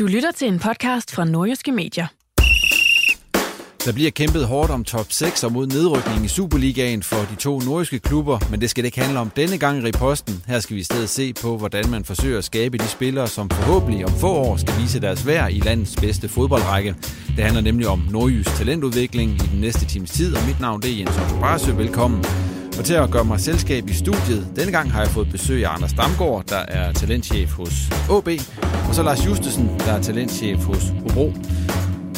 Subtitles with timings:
[0.00, 2.06] Du lytter til en podcast fra Nordjyske Medier.
[3.84, 7.58] Der bliver kæmpet hårdt om top 6 og mod nedrykning i Superligaen for de to
[7.58, 10.44] nordiske klubber, men det skal det ikke handle om denne gang i reposten.
[10.46, 13.50] Her skal vi i stedet se på, hvordan man forsøger at skabe de spillere, som
[13.50, 16.94] forhåbentlig om få år skal vise deres værd i landets bedste fodboldrække.
[17.36, 20.90] Det handler nemlig om nordjysk talentudvikling i den næste times tid, og mit navn det
[20.90, 21.18] er Jens
[21.60, 22.24] Otto Velkommen.
[22.78, 25.74] Og til at gøre mig selskab i studiet, denne gang har jeg fået besøg af
[25.74, 27.72] Anders Damgaard, der er talentchef hos
[28.10, 28.28] AB,
[28.90, 31.32] og så Lars Justesen, der er talentchef hos Hobro.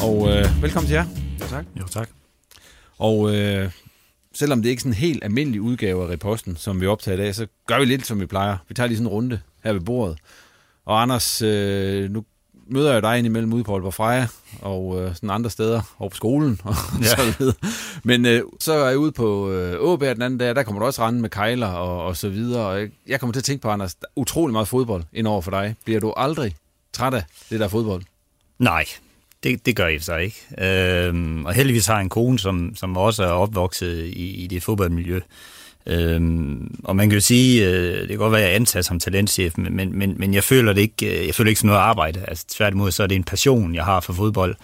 [0.03, 1.05] Og øh, velkommen til jer.
[1.39, 1.65] Ja, tak.
[1.79, 2.09] Jo, tak.
[2.97, 3.71] Og øh,
[4.33, 7.21] selvom det ikke er sådan en helt almindelig udgave af reposten, som vi optager i
[7.21, 8.57] dag, så gør vi lidt, som vi plejer.
[8.67, 10.17] Vi tager lige sådan en runde her ved bordet.
[10.85, 12.23] Og Anders, øh, nu
[12.67, 14.27] møder jeg dig indimellem ude på Aalborg Freja,
[14.61, 17.07] og øh, sådan andre steder, over på skolen og ja.
[17.07, 17.55] så videre.
[18.03, 20.85] Men øh, så er jeg ude på øh, Åbær den anden dag, der kommer du
[20.85, 22.67] også rende med kejler og, og så videre.
[22.67, 25.27] Og jeg, jeg kommer til at tænke på, Anders, der er utrolig meget fodbold ind
[25.27, 25.75] over for dig.
[25.85, 26.55] Bliver du aldrig
[26.93, 28.03] træt af det der fodbold?
[28.59, 28.85] Nej,
[29.43, 30.37] det, det gør jeg så ikke.
[30.57, 34.63] Øhm, og heldigvis har jeg en kone, som, som også er opvokset i, i det
[34.63, 35.19] fodboldmiljø.
[35.85, 38.99] Øhm, og man kan jo sige, øh, det kan godt være, at jeg antager som
[38.99, 42.25] talentchef, men, men, men jeg føler det ikke, øh, jeg føler ikke som noget arbejde.
[42.27, 44.55] Altså tværtimod, så er det en passion, jeg har for fodbold.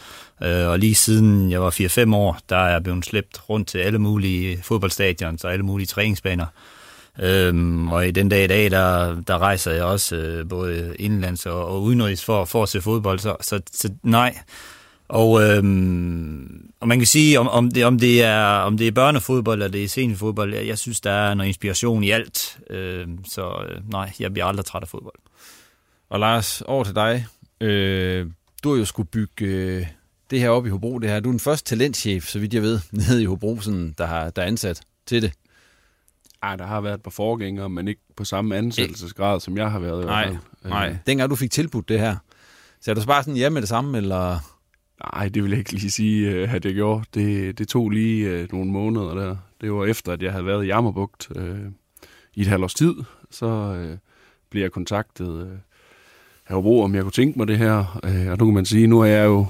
[0.44, 1.70] Øh, og lige siden jeg var
[2.10, 5.88] 4-5 år, der er jeg blevet slæbt rundt til alle mulige fodboldstadions og alle mulige
[5.88, 6.46] træningsbaner.
[7.22, 11.46] Øhm, og i den dag i dag, der, der rejser jeg også øh, både indlands
[11.46, 14.38] og, og udenrigs for, for at se fodbold, så, så, så nej.
[15.08, 18.92] Og, øhm, og man kan sige, om, om, det, om, det er, om det er
[18.92, 22.60] børnefodbold eller det er seniorfodbold, jeg, jeg synes, der er noget inspiration i alt.
[22.70, 25.16] Øhm, så øh, nej, jeg bliver aldrig træt af fodbold.
[26.10, 27.26] Og Lars, over til dig.
[27.62, 28.28] Øh,
[28.64, 29.86] du har jo skulle bygge øh,
[30.30, 31.00] det her op i Hobro.
[31.00, 31.20] Det her.
[31.20, 34.30] Du er den første talentchef, så vidt jeg ved, nede i Hobro, sådan, der, har,
[34.30, 35.32] der er ansat til det.
[36.44, 39.80] Ej, der har været et par forgængere, men ikke på samme ansættelsesgrad, som jeg har
[39.80, 40.06] været.
[40.06, 40.98] Nej, nej.
[41.08, 42.16] Dengang du fik tilbudt det her,
[42.82, 44.38] så er du bare sådan ja med det samme, eller...
[45.16, 47.04] Nej, det vil jeg ikke lige sige, øh, at jeg gjorde.
[47.14, 49.36] Det, det tog lige øh, nogle måneder der.
[49.62, 51.60] Det var efter, at jeg havde været i Jammerbugt øh,
[52.34, 52.94] i et halvt års tid.
[53.32, 53.98] Så øh,
[54.50, 55.58] blev jeg kontaktet øh,
[56.48, 58.00] af Hobro, om jeg kunne tænke mig det her.
[58.04, 59.46] Øh, og nu kan man sige, nu er jeg jo...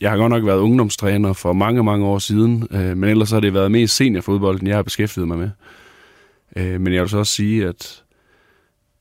[0.00, 3.40] Jeg har godt nok været ungdomstræner for mange, mange år siden, øh, men ellers har
[3.40, 5.50] det været mest seniorfodbold, jeg har beskæftiget mig med.
[6.56, 8.04] Øh, men jeg vil så også sige, at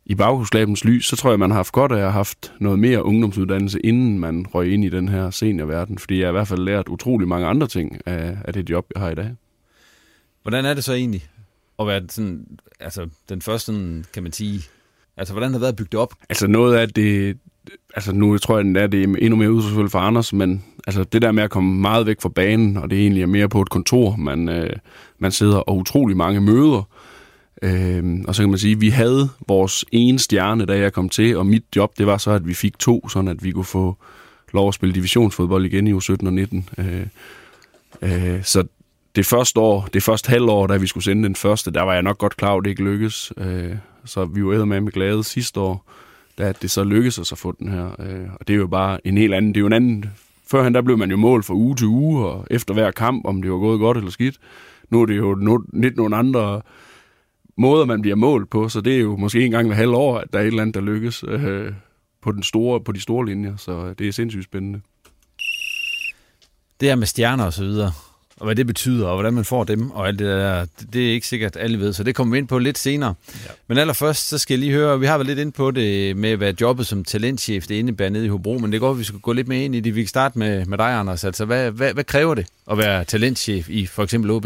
[0.05, 2.79] i baghuslabens lys, så tror jeg, man har haft godt af at have haft noget
[2.79, 5.97] mere ungdomsuddannelse, inden man røg ind i den her seniorverden.
[5.97, 8.85] Fordi jeg har i hvert fald lært utrolig mange andre ting af, af det job,
[8.95, 9.35] jeg har i dag.
[10.41, 11.25] Hvordan er det så egentlig
[11.79, 12.47] at være sådan,
[12.79, 14.61] altså, den første, sådan, kan man sige,
[15.17, 16.13] altså hvordan har det været bygget op?
[16.29, 17.37] Altså noget af det,
[17.95, 21.31] altså nu tror jeg, det er endnu mere udfordrende for Anders, men altså det der
[21.31, 24.15] med at komme meget væk fra banen, og det er egentlig mere på et kontor,
[24.15, 24.75] man, øh,
[25.19, 26.83] man sidder og utrolig mange møder,
[27.61, 31.09] Øhm, og så kan man sige, at vi havde vores ene stjerne, da jeg kom
[31.09, 33.65] til, og mit job, det var så, at vi fik to, sådan at vi kunne
[33.65, 33.97] få
[34.53, 36.69] lov at spille divisionsfodbold igen i u 17 og 19.
[36.77, 37.07] Øh,
[38.01, 38.63] øh, så
[39.15, 42.03] det første år, det første halvår, da vi skulle sende den første, der var jeg
[42.03, 43.33] nok godt klar over, at det ikke lykkedes.
[43.37, 43.75] Øh,
[44.05, 45.91] så vi var med med glade sidste år,
[46.37, 47.85] da det så lykkedes os at få den her.
[47.99, 50.05] Øh, og det er jo bare en helt anden, det er jo en anden
[50.51, 53.41] Førhen der blev man jo mål fra uge til uge, og efter hver kamp, om
[53.41, 54.37] det var gået godt eller skidt.
[54.89, 56.61] Nu er det jo no- lidt nogle andre
[57.57, 60.17] måder, man bliver målt på, så det er jo måske en gang hver halve år,
[60.17, 61.71] at der er et eller andet, der lykkes øh,
[62.21, 64.81] på, den store, på de store linjer, så det er sindssygt spændende.
[66.79, 67.91] Det er med stjerner og så videre,
[68.37, 71.11] og hvad det betyder, og hvordan man får dem, og alt det der, det er
[71.11, 73.13] ikke sikkert, alle ved, så det kommer vi ind på lidt senere.
[73.45, 73.49] Ja.
[73.67, 76.35] Men allerførst, så skal jeg lige høre, vi har været lidt ind på det med,
[76.35, 79.19] hvad jobbet som talentchef det indebærer nede i Hobro, men det går, at vi skal
[79.19, 79.95] gå lidt mere ind i det.
[79.95, 81.23] Vi kan starte med, med dig, Anders.
[81.23, 84.45] Altså, hvad, hvad, hvad kræver det at være talentchef i for eksempel OB?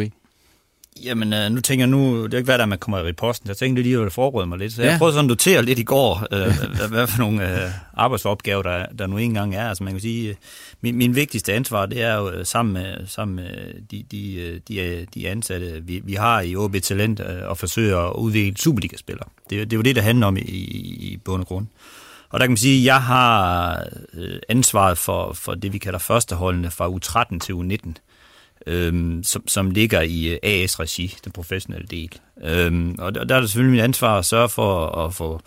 [1.04, 3.48] Jamen, øh, nu tænker jeg nu, det er ikke hvad der, man kommer i posten.
[3.48, 4.74] Jeg tænkte lige, at jeg forberede mig lidt.
[4.74, 4.90] Så ja.
[4.90, 8.86] jeg prøvede sådan at notere lidt i går, øh, hvad, for nogle øh, arbejdsopgaver, der,
[8.86, 9.70] der nu engang er.
[9.70, 10.36] Altså man kan sige, øh,
[10.82, 14.60] min, min vigtigste ansvar, det er jo øh, sammen med, sammen med de, de, øh,
[14.68, 19.28] de, de ansatte, vi, vi har i OB Talent, at forsøge at udvikle Superliga-spillere.
[19.50, 21.68] Det, det er jo det, der handler om i, i bund og grund.
[22.30, 23.84] Og der kan man sige, at jeg har
[24.50, 27.94] ansvaret for, for det, vi kalder førsteholdene fra U13 til U19
[28.68, 32.20] øhm, som, som ligger i øh, AS-regi, den professionelle del.
[32.44, 35.42] Øhm, og der, der er det selvfølgelig mit ansvar at sørge for at få,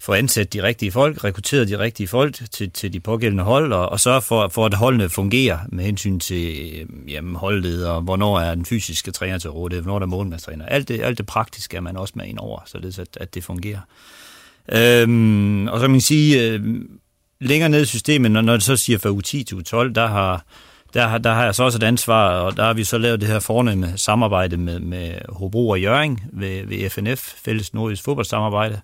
[0.00, 3.88] få ansat de rigtige folk, rekrutteret de rigtige folk til, til de pågældende hold, og,
[3.88, 8.54] og sørge for, for, at holdene fungerer med hensyn til øh, jamen, holdet, hvornår er
[8.54, 10.66] den fysiske træner til rådighed, hvornår er der målmandstræner.
[10.66, 13.44] Alt det, alt det praktiske er man også med ind over, således at, at det
[13.44, 13.80] fungerer.
[14.72, 16.60] Øhm, og så kan man sige, øh,
[17.40, 20.44] længere ned i systemet, når, når det så siger fra U10 til U12, der har
[20.94, 23.28] der, der har jeg så også et ansvar, og der har vi så lavet det
[23.28, 28.80] her fornemme samarbejde med, med Hobro og Jøring ved, ved FNF, Fælles Nordisk Fodboldsamarbejde,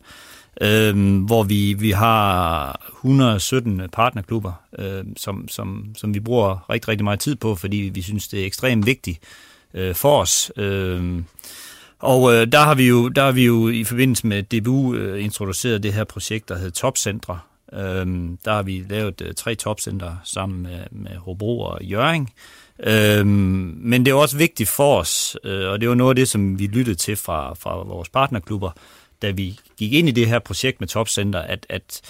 [0.60, 7.04] øh, hvor vi, vi har 117 partnerklubber, øh, som, som, som vi bruger rigtig, rigtig
[7.04, 9.18] meget tid på, fordi vi synes, det er ekstremt vigtigt
[9.74, 10.52] øh, for os.
[10.56, 11.22] Øh,
[11.98, 15.24] og øh, der har vi jo der har vi jo i forbindelse med DBU øh,
[15.24, 17.38] introduceret det her projekt, der hedder Topcentre,
[17.72, 22.32] Øhm, der har vi lavet øh, tre topcenter sammen med, med Hobro og Jøring.
[22.82, 23.26] Øhm,
[23.80, 26.58] men det er også vigtigt for os, øh, og det var noget af det, som
[26.58, 28.70] vi lyttede til fra, fra vores partnerklubber,
[29.22, 32.00] da vi gik ind i det her projekt med topcenter, at, at,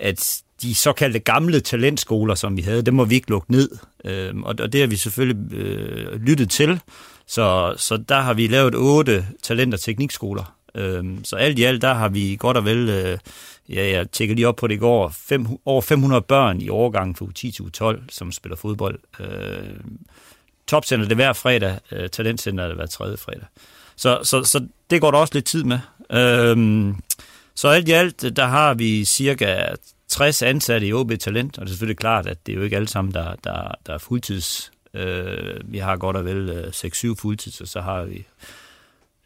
[0.00, 3.70] at de såkaldte gamle talentskoler, som vi havde, dem må vi ikke lukke ned.
[4.04, 6.80] Øhm, og, og det har vi selvfølgelig øh, lyttet til.
[7.26, 10.56] Så, så der har vi lavet otte talent- og teknikskoler.
[10.74, 12.88] Øhm, så alt i alt, der har vi godt og vel...
[12.88, 13.18] Øh,
[13.68, 15.08] Ja, jeg tjekkede lige op på det i går.
[15.08, 18.98] Fem, over 500 børn i overgangen fra U10 til U12, som spiller fodbold.
[19.20, 19.74] Øh,
[20.66, 23.46] topcenter det hver fredag, øh, talentcenter det hver tredje fredag.
[23.96, 25.78] Så, så, så det går der også lidt tid med.
[26.10, 26.94] Øh,
[27.54, 29.66] så alt i alt, der har vi cirka
[30.08, 32.76] 60 ansatte i OB Talent, og det er selvfølgelig klart, at det er jo ikke
[32.76, 34.72] alle sammen, der, der, der er fuldtids.
[34.94, 38.26] Øh, vi har godt og vel øh, 6-7 fuldtids, og så har vi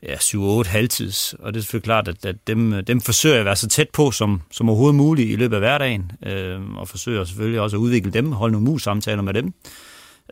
[0.03, 3.47] ja, 7-8 halvtids, og det er selvfølgelig klart, at, at dem, dem forsøger jeg at
[3.47, 7.25] være så tæt på som, som overhovedet muligt i løbet af hverdagen, øh, og forsøger
[7.25, 9.55] selvfølgelig også at udvikle dem, holde nogle mus-samtaler med dem.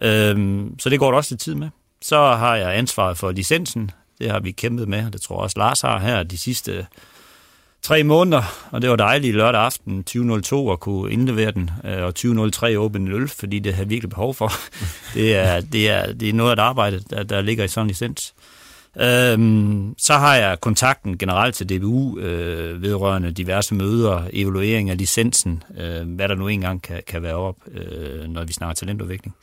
[0.02, 1.68] Øh, så det går der også lidt tid med.
[2.02, 5.42] Så har jeg ansvaret for licensen, det har vi kæmpet med, og det tror jeg
[5.42, 6.86] også Lars har her de sidste
[7.82, 12.14] tre måneder, og det var dejligt lørdag aften 2002 at kunne indlevere den, øh, og
[12.14, 14.52] 2003 åbne øl, fordi det har virkelig behov for.
[15.14, 17.84] det, er, det, er, det er noget af et arbejde, der, der ligger i sådan
[17.84, 18.34] en licens.
[18.96, 25.62] Øhm, så har jeg kontakten generelt til DBU øh, vedrørende diverse møder, evaluering af licensen,
[25.78, 29.34] øh, hvad der nu engang kan, kan være op, øh, når vi snakker talentudvikling.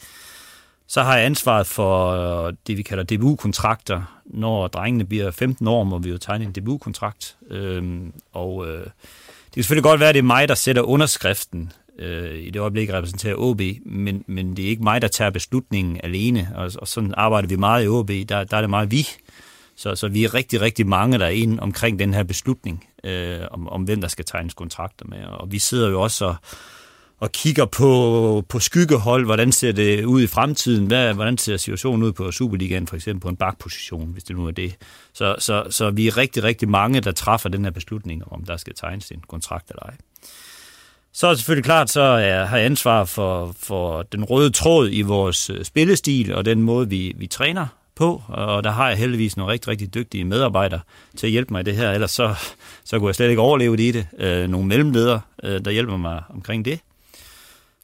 [0.87, 4.21] Så har jeg ansvaret for det, vi kalder DBU-kontrakter.
[4.25, 7.35] Når drengene bliver 15 år, må vi jo tegne en DBU-kontrakt.
[7.49, 11.71] Øhm, og øh, det kan selvfølgelig godt være, at det er mig, der sætter underskriften
[11.99, 15.99] øh, i det øjeblik repræsenterer OB, men, men det er ikke mig, der tager beslutningen
[16.03, 18.09] alene, og, og sådan arbejder vi meget i OB.
[18.09, 19.07] Der, der er det meget vi,
[19.75, 23.39] så, så vi er rigtig, rigtig mange, der er inde omkring den her beslutning, øh,
[23.51, 25.25] om, om hvem der skal tegnes kontrakter med.
[25.25, 26.35] Og vi sidder jo også og,
[27.17, 32.03] og kigger på, på skyggehold, hvordan ser det ud i fremtiden, hvad, hvordan ser situationen
[32.03, 34.75] ud på Superligaen, for eksempel på en bakposition, hvis det nu er det.
[35.13, 38.57] Så, så, så vi er rigtig, rigtig mange, der træffer den her beslutning, om der
[38.57, 39.95] skal tegnes en kontrakt eller ej.
[41.17, 44.89] Så er det selvfølgelig klart, så jeg har jeg ansvar for, for den røde tråd
[44.91, 48.97] i vores øh, spillestil og den måde, vi, vi træner på, og der har jeg
[48.97, 50.79] heldigvis nogle rigtig, rigtig dygtige medarbejdere
[51.17, 52.35] til at hjælpe mig i det her, ellers så,
[52.83, 54.07] så kunne jeg slet ikke overleve i det.
[54.17, 56.79] Øh, nogle mellemledere, øh, der hjælper mig omkring det.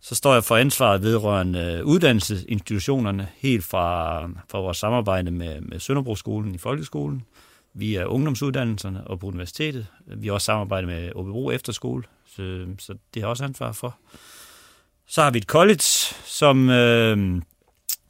[0.01, 5.79] Så står jeg for ansvaret vedrørende øh, uddannelsesinstitutionerne, helt fra, fra vores samarbejde med, med
[5.79, 7.23] Sønderbroskolen i folkeskolen,
[7.73, 9.87] via ungdomsuddannelserne og på universitetet.
[10.05, 12.03] Vi har også samarbejdet med Åbebro Efterskole,
[12.35, 13.95] så, så det har også ansvar for.
[15.07, 15.83] Så har vi et college,
[16.25, 16.69] som...
[16.69, 17.41] Øh,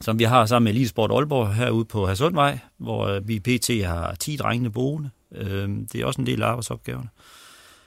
[0.00, 3.84] som vi har sammen med Elitesport Aalborg herude på Hasundvej, hvor øh, vi pt.
[3.86, 5.10] har 10 drengene boende.
[5.34, 7.08] Øh, det er også en del af arbejdsopgaverne.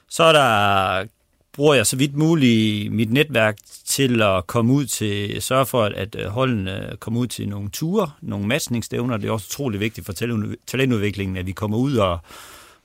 [0.10, 1.08] Så er der
[1.54, 6.15] bruger jeg så vidt muligt mit netværk til at komme ud til, sørge for, at
[6.20, 9.18] øh, holdene kommer ud til nogle ture, nogle matchningsstævner.
[9.18, 10.13] Det er også utrolig vigtigt for
[10.68, 12.20] talentudviklingen, at vi kommer ud og,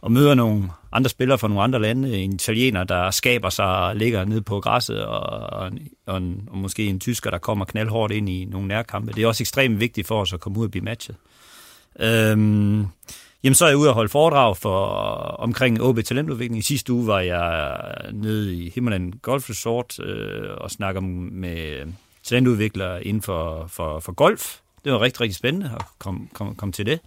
[0.01, 2.19] og møder nogle andre spillere fra nogle andre lande.
[2.19, 5.71] En italiener, der skaber sig og ligger nede på græsset, og, og,
[6.07, 9.13] og, en, og måske en tysker, der kommer knaldhårdt ind i nogle nærkampe.
[9.13, 11.17] Det er også ekstremt vigtigt for os at komme ud og blive matchet.
[12.01, 12.87] Øhm,
[13.43, 14.87] Jamen, så er jeg ude og holde foredrag for,
[15.39, 16.59] omkring OB Talentudvikling.
[16.59, 17.81] I sidste uge var jeg
[18.13, 21.93] nede i Himmerland Golf Resort øh, og snakker med
[22.23, 24.59] talentudviklere inden for, for, for golf.
[24.85, 27.01] Det var rigtig, rigtig spændende at komme kom, kom til det.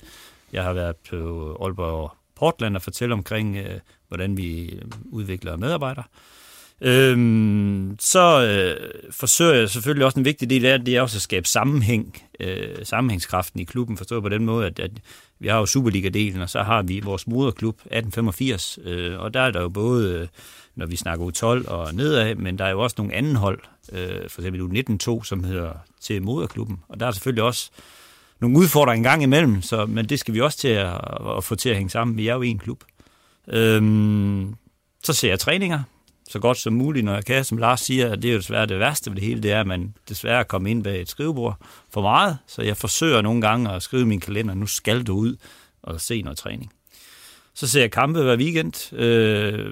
[0.53, 1.17] Jeg har været på
[1.61, 2.11] Aalborg
[2.43, 4.81] Portland og fortælle omkring, øh, hvordan vi øh,
[5.11, 6.03] udvikler medarbejdere.
[6.81, 11.21] Øhm, så øh, forsøger jeg selvfølgelig også en vigtig del af det, er også at
[11.21, 14.91] skabe sammenhæng, øh, sammenhængskraften i klubben, forstået på den måde, at, at
[15.39, 19.51] vi har jo Superliga-delen, og så har vi vores moderklub 1885, øh, og der er
[19.51, 20.27] der jo både, øh,
[20.75, 23.59] når vi snakker U12 og nedad, men der er jo også nogle anden hold,
[23.91, 25.71] øh, for eksempel U19-2, som hedder
[26.01, 27.71] til moderklubben, og der er selvfølgelig også
[28.43, 31.01] nogle udfordringer en gang imellem, så, men det skal vi også til at,
[31.37, 32.17] at få til at hænge sammen.
[32.17, 32.83] Vi er jo en klub.
[33.47, 34.55] Øhm,
[35.03, 35.83] så ser jeg træninger,
[36.29, 37.43] så godt som muligt, når jeg kan.
[37.43, 39.67] Som Lars siger, det er jo desværre det værste ved det hele, det er, at
[39.67, 41.57] man desværre kommer ind bag et skrivebord
[41.93, 42.37] for meget.
[42.47, 45.35] Så jeg forsøger nogle gange at skrive min kalender, nu skal du ud
[45.83, 46.71] og se noget træning.
[47.53, 48.93] Så ser jeg kampe hver weekend.
[48.93, 49.71] Øh,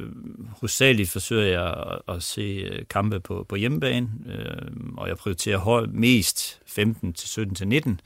[0.62, 1.74] hovedsageligt forsøger jeg
[2.08, 7.13] at, at se øh, kampe på, på hjemmebane, øh, og jeg prioriterer høj, mest 15
[7.13, 8.00] til 17 til 19.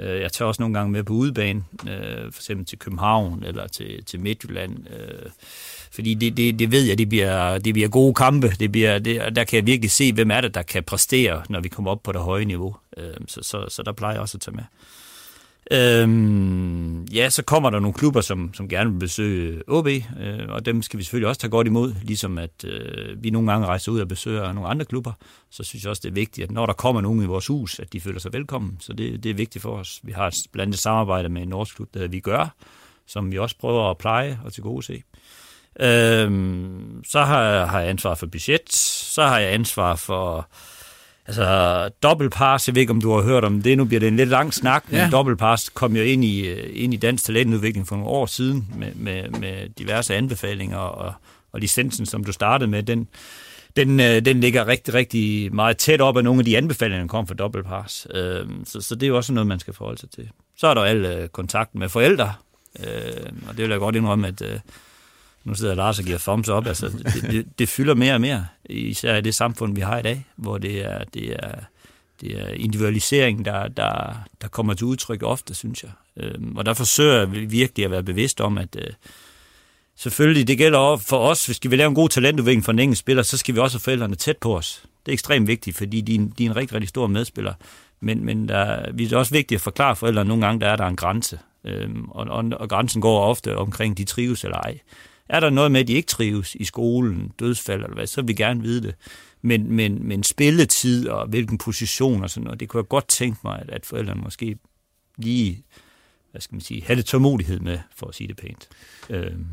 [0.00, 3.66] Øh, jeg tager også nogle gange med på udebane, øh, for eksempel til København eller
[3.66, 4.76] til, til Midtjylland.
[4.90, 5.30] Øh,
[5.92, 8.48] fordi det, det, det ved jeg, det bliver, det bliver gode kampe.
[8.60, 11.60] Det bliver, det, der kan jeg virkelig se, hvem er det, der kan præstere, når
[11.60, 12.76] vi kommer op på det høje niveau.
[12.96, 14.64] Øh, så, så, så der plejer jeg også at tage med.
[15.72, 20.02] Øhm, ja, så kommer der nogle klubber, som, som gerne vil besøge øh, OB, øh,
[20.48, 23.66] og dem skal vi selvfølgelig også tage godt imod, ligesom at øh, vi nogle gange
[23.66, 25.12] rejser ud og besøger nogle andre klubber.
[25.50, 27.78] Så synes jeg også, det er vigtigt, at når der kommer nogen i vores hus,
[27.78, 28.76] at de føler sig velkommen.
[28.80, 30.00] Så det, det er vigtigt for os.
[30.02, 32.54] Vi har et blandt andet samarbejde med en norsk klub, der vi gør,
[33.06, 35.02] som vi også prøver at pleje og til gode se.
[35.80, 40.48] Øhm, så har jeg, har jeg ansvar for budget, så har jeg ansvar for
[41.30, 44.16] altså dobbeltpass, jeg ved ikke, om du har hørt om det, nu bliver det en
[44.16, 45.02] lidt lang snak, ja.
[45.02, 48.94] men dobbeltpass kom jo ind i, ind i dansk talentudvikling for nogle år siden med,
[48.94, 51.12] med, med diverse anbefalinger og,
[51.52, 53.08] og licensen, som du startede med, den,
[53.76, 57.08] den, øh, den ligger rigtig, rigtig meget tæt op af nogle af de anbefalinger, der
[57.08, 58.06] kom for dobbeltpass.
[58.14, 60.30] Øhm, så, så det er jo også noget, man skal forholde sig til.
[60.56, 62.32] Så er der al kontakten med forældre,
[62.80, 62.86] øh,
[63.48, 64.58] og det vil jeg godt indrømme, at øh,
[65.44, 68.46] nu sidder Lars og giver thumbs up, altså det, det, det fylder mere og mere,
[68.70, 71.54] især i det samfund, vi har i dag, hvor det er, det er,
[72.20, 75.90] det er individualisering, der, der, der kommer til udtryk ofte, synes jeg.
[76.16, 78.92] Øhm, og der forsøger vi virkelig at være bevidst om, at øh,
[79.96, 82.98] selvfølgelig, det gælder for os, hvis vi vil lave en god talentudvikling for en enkelt
[82.98, 84.82] spiller, så skal vi også have forældrene tæt på os.
[85.06, 87.54] Det er ekstremt vigtigt, fordi de, de er en rigtig, rigtig stor medspiller.
[88.00, 90.76] Men, men der, vi er også vigtigt at forklare forældrene, at nogle gange der er
[90.76, 91.38] der en grænse.
[91.64, 94.78] Øhm, og, og, og grænsen går ofte omkring, de trives eller ej.
[95.30, 98.28] Er der noget med, at de ikke trives i skolen, dødsfald eller hvad, så vil
[98.28, 98.94] vi gerne vide det.
[99.42, 103.38] Men, men, men spilletid og hvilken position og sådan noget, det kunne jeg godt tænke
[103.44, 104.56] mig, at, at forældrene måske
[105.18, 105.64] lige,
[106.30, 108.68] hvad skal man sige, have lidt tålmodighed med, for at sige det pænt.
[109.10, 109.46] Øhm.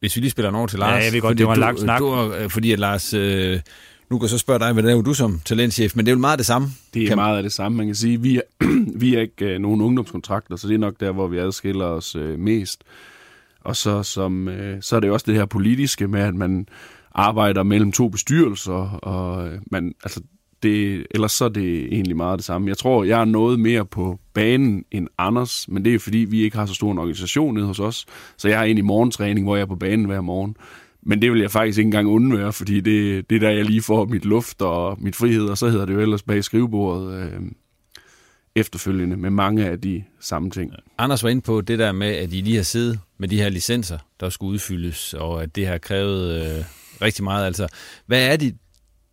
[0.00, 1.00] Hvis vi lige spiller over til Lars.
[1.00, 2.00] Ja, jeg ved godt, det var en lang snak.
[2.00, 3.60] Du, øh, fordi at Lars, øh,
[4.10, 6.20] nu kan jeg så spørge dig, hvad laver du som talentchef, men det er jo
[6.20, 6.68] meget det samme.
[6.94, 7.16] Det er kan...
[7.16, 7.78] meget af det samme.
[7.78, 8.40] Man kan sige, vi er,
[9.02, 12.16] vi er ikke øh, nogen ungdomskontrakter, så det er nok der, hvor vi adskiller os
[12.16, 12.84] øh, mest.
[13.66, 16.68] Og så, som, øh, så er det jo også det her politiske med, at man
[17.14, 20.20] arbejder mellem to bestyrelser, og øh, man, altså
[20.62, 22.68] det, ellers så er det egentlig meget det samme.
[22.68, 26.42] Jeg tror, jeg er noget mere på banen end Anders, men det er fordi, vi
[26.42, 28.06] ikke har så stor en organisation nede hos os.
[28.36, 30.56] Så jeg har egentlig morgentræning, hvor jeg er på banen hver morgen.
[31.02, 33.82] Men det vil jeg faktisk ikke engang undvære, fordi det, det er der, jeg lige
[33.82, 37.22] får mit luft og mit frihed, og så hedder det jo ellers bag skrivebordet.
[37.22, 37.40] Øh,
[38.56, 40.72] efterfølgende med mange af de samme ting.
[40.98, 43.48] Anders var inde på det der med, at I lige har siddet med de her
[43.48, 46.64] licenser, der skulle udfyldes, og at det har krævet øh,
[47.02, 47.46] rigtig meget.
[47.46, 47.68] Altså,
[48.06, 48.52] hvad er de,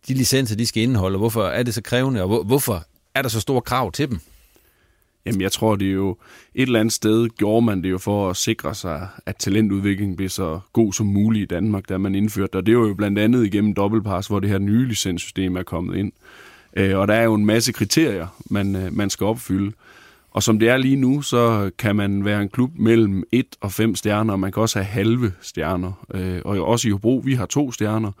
[0.08, 2.84] de licenser, de skal indeholde, og hvorfor er det så krævende, og hvor, hvorfor
[3.14, 4.20] er der så store krav til dem?
[5.26, 6.16] Jamen, jeg tror, det er jo
[6.54, 10.30] et eller andet sted gjorde man det jo for at sikre sig, at talentudviklingen bliver
[10.30, 13.46] så god som muligt i Danmark, da man indførte Og det var jo blandt andet
[13.46, 16.12] igennem dobbeltpass, hvor det her nye licenssystem er kommet ind.
[16.76, 19.72] Øh, og der er jo en masse kriterier, man, øh, man skal opfylde.
[20.34, 23.72] Og som det er lige nu, så kan man være en klub mellem 1 og
[23.72, 26.06] 5 stjerner, og man kan også have halve stjerner.
[26.14, 28.12] Øh, og også i Hobro, vi har to stjerner.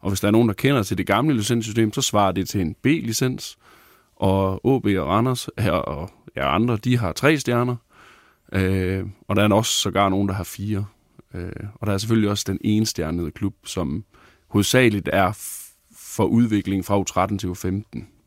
[0.00, 2.60] Og hvis der er nogen, der kender til det gamle licenssystem, så svarer det til
[2.60, 3.58] en B-licens.
[4.16, 7.76] Og OB og Randers her, og ja, andre, de har tre stjerner.
[8.52, 10.84] Øh, og der er også sågar nogen, der har fire.
[11.34, 14.04] Øh, og der er selvfølgelig også den ene stjernede klub, som
[14.48, 15.32] hovedsageligt er
[15.92, 18.17] for udvikling fra U13 til U15.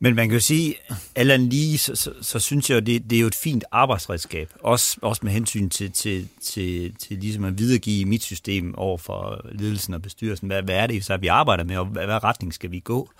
[0.00, 0.74] Men man kan jo sige,
[1.14, 4.52] Allan lige, så, så, så synes jeg, det, det er jo et fint arbejdsredskab.
[4.60, 9.46] Også, også med hensyn til, til, til, til ligesom at videregive mit system over for
[9.52, 10.46] ledelsen og bestyrelsen.
[10.46, 13.10] Hvad, hvad er det så, vi arbejder med, og hvad, hvad retning skal vi gå?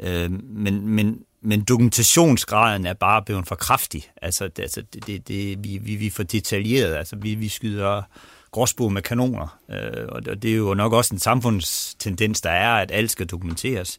[0.00, 4.10] Øh, men, men, men dokumentationsgraden er bare blevet for kraftig.
[4.22, 6.94] Altså, det, altså det, det, det, vi, vi, vi er for detaljeret.
[6.94, 8.02] Altså, vi, vi skyder
[8.50, 9.58] gråsbog med kanoner.
[9.70, 13.98] Øh, og det er jo nok også en samfundstendens, der er, at alt skal dokumenteres.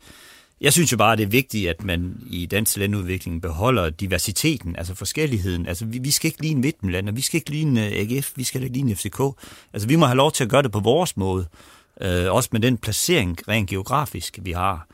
[0.62, 4.76] Jeg synes jo bare, at det er vigtigt, at man i dansk talentudvikling beholder diversiteten,
[4.76, 5.68] altså forskelligheden.
[5.68, 8.44] Altså, vi, vi skal ikke lige Midtjylland, og vi skal ikke lige øh, AGF, vi
[8.44, 9.22] skal ikke lige FCK.
[9.74, 11.46] Altså, vi må have lov til at gøre det på vores måde.
[12.02, 14.88] Øh, også med den placering rent geografisk, vi har.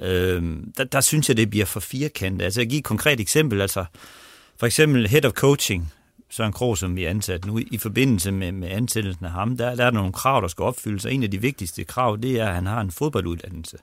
[0.00, 2.44] Øh, der, der synes jeg, det bliver for firkantet.
[2.44, 3.60] Altså, jeg giver et konkret eksempel.
[3.60, 3.84] Altså,
[4.58, 5.92] for eksempel Head of Coaching,
[6.30, 9.74] Søren Krog, som vi er ansat nu, i forbindelse med, med ansættelsen af ham, der,
[9.74, 12.40] der er der nogle krav, der skal opfyldes, og en af de vigtigste krav, det
[12.40, 13.76] er, at han har en fodbolduddannelse.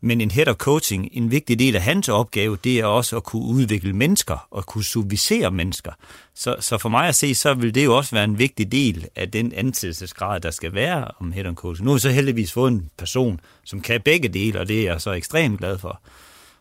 [0.00, 3.24] Men en head of coaching, en vigtig del af hans opgave, det er også at
[3.24, 5.92] kunne udvikle mennesker og kunne supervisere mennesker.
[6.34, 9.08] Så, så for mig at se, så vil det jo også være en vigtig del
[9.16, 11.84] af den ansættelsesgrad, der skal være om head of coaching.
[11.84, 14.92] Nu har vi så heldigvis fået en person, som kan begge dele, og det er
[14.92, 16.00] jeg så ekstremt glad for.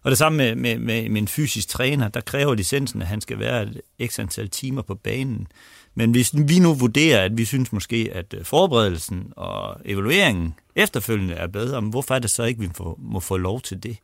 [0.04, 3.22] Og det samme med, med, med, med en fysisk træner, der kræver licensen, at han
[3.22, 5.48] skal være et x antal timer på banen.
[5.96, 11.34] Men hvis vi nu vurderer, at vi synes måske, at øh, forberedelsen og evalueringen efterfølgende
[11.34, 13.84] er bedre, men hvorfor er det så ikke, at vi får, må få lov til
[13.84, 13.98] det?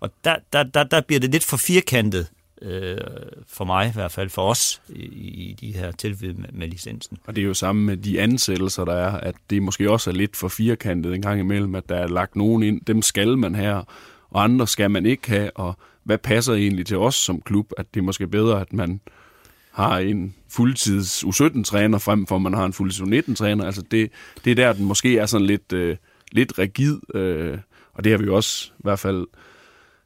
[0.00, 2.26] Og der, der, der, der bliver det lidt for firkantet,
[2.62, 2.98] øh,
[3.48, 5.02] for mig i hvert fald, for os i,
[5.50, 7.18] i de her tilfælde med, med licensen.
[7.26, 10.14] Og det er jo samme med de ansættelser, der er, at det måske også er
[10.14, 13.54] lidt for firkantet en gang imellem, at der er lagt nogen ind, dem skal man
[13.54, 13.84] have,
[14.30, 17.86] og andre skal man ikke have, og hvad passer egentlig til os som klub, at
[17.94, 19.00] det er måske bedre, at man
[19.74, 23.64] har en fuldtids U17-træner, frem for at man har en fuldtids U19-træner.
[23.64, 24.10] Altså det,
[24.44, 25.96] det er der, den måske er sådan lidt, øh,
[26.32, 27.58] lidt rigid, øh,
[27.94, 29.26] og det har vi jo også i hvert fald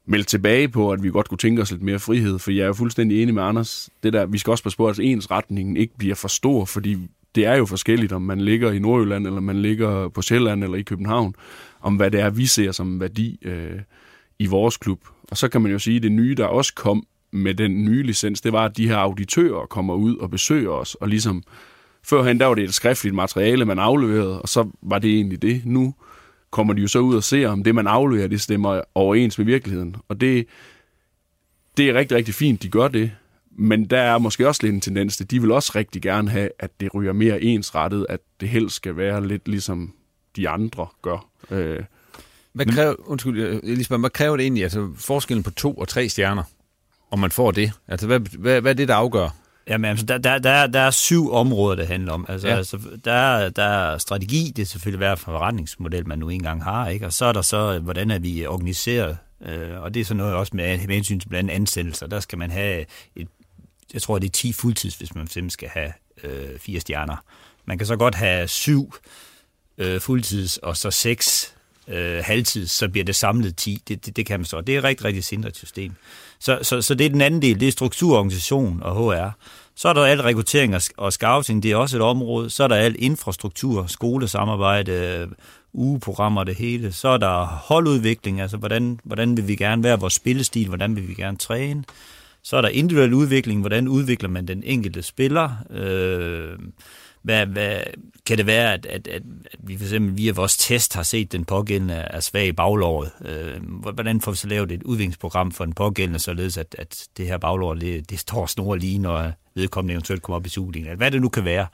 [0.07, 2.67] meldt tilbage på, at vi godt kunne tænke os lidt mere frihed, for jeg er
[2.67, 3.91] jo fuldstændig enig med Anders.
[4.03, 6.97] Det der, vi skal også passe på, at ens retningen ikke bliver for stor, fordi
[7.35, 10.77] det er jo forskelligt, om man ligger i Nordjylland, eller man ligger på Sjælland, eller
[10.77, 11.35] i København,
[11.81, 13.81] om hvad det er, vi ser som værdi øh,
[14.39, 15.01] i vores klub.
[15.31, 18.03] Og så kan man jo sige, at det nye, der også kom med den nye
[18.03, 21.43] licens, det var, at de her auditører kommer ud og besøger os, og ligesom
[22.03, 25.63] førhen, der var det et skriftligt materiale, man afleverede, og så var det egentlig det.
[25.65, 25.95] Nu
[26.51, 29.47] kommer de jo så ud og ser, om det, man afleverer, det stemmer overens med
[29.47, 29.97] virkeligheden.
[30.09, 30.47] Og det,
[31.77, 33.11] det er rigtig, rigtig fint, de gør det.
[33.51, 36.51] Men der er måske også lidt en tendens til, de vil også rigtig gerne have,
[36.59, 39.93] at det ryger mere ensrettet, at det helst skal være lidt ligesom
[40.37, 41.29] de andre gør.
[41.51, 41.83] Øh,
[42.53, 46.43] hvad kræver, undskyld, Elisabeth, hvad kræver det egentlig, altså forskellen på to og tre stjerner,
[47.11, 47.73] om man får det?
[47.89, 49.29] Altså, hvad, hvad, hvad er det, der afgør?
[49.69, 52.27] Jamen, altså, der, der, der, der er syv områder, det handler om.
[52.29, 52.57] Altså, ja.
[52.57, 57.07] altså der, der er strategi, det er selvfølgelig hver forretningsmodel, man nu engang har, ikke?
[57.07, 60.35] og så er der så, hvordan er vi organiseret, øh, og det er så noget
[60.35, 62.07] også med, med hensyn til blandt ansættelser.
[62.07, 62.85] Der skal man have
[63.17, 63.29] et,
[63.95, 65.93] jeg tror, det er 10 fuldtids, hvis man simpelthen skal have
[66.25, 67.17] øh, fire stjerner.
[67.65, 68.95] Man kan så godt have syv
[69.79, 71.55] øh, fuldtids, og så seks
[71.89, 73.83] øh, halvtids, så bliver det samlet 10.
[73.89, 74.61] Det, det, det kan man så.
[74.61, 75.95] Det er et rigtig, rigtig sindret system.
[76.41, 79.31] Så, så, så det er den anden del, det er strukturorganisation og HR.
[79.75, 82.51] Så er der alt rekruttering og scouting, det er også et område.
[82.51, 85.29] Så er der alt infrastruktur, skolesamarbejde, øh,
[85.73, 86.93] ugeprogrammer, det hele.
[86.93, 91.09] Så er der holdudvikling, altså hvordan, hvordan vil vi gerne være vores spillestil, hvordan vil
[91.09, 91.85] vi gerne træne.
[92.43, 95.51] Så er der individuel udvikling, hvordan udvikler man den enkelte spiller.
[95.71, 96.59] Øh,
[97.29, 97.81] hvad, hvad,
[98.27, 101.27] kan det være, at, at, at, at vi for eksempel via vores test har set,
[101.27, 103.11] at den pågældende er svag i baglåret?
[103.25, 103.63] Øh,
[103.93, 107.39] hvordan får vi så lavet et udviklingsprogram for den pågældende, således at, at det her
[107.39, 110.97] baglår, det, det står snor lige, når vedkommende eventuelt kommer op i sugningen?
[110.97, 111.67] Hvad det nu kan være.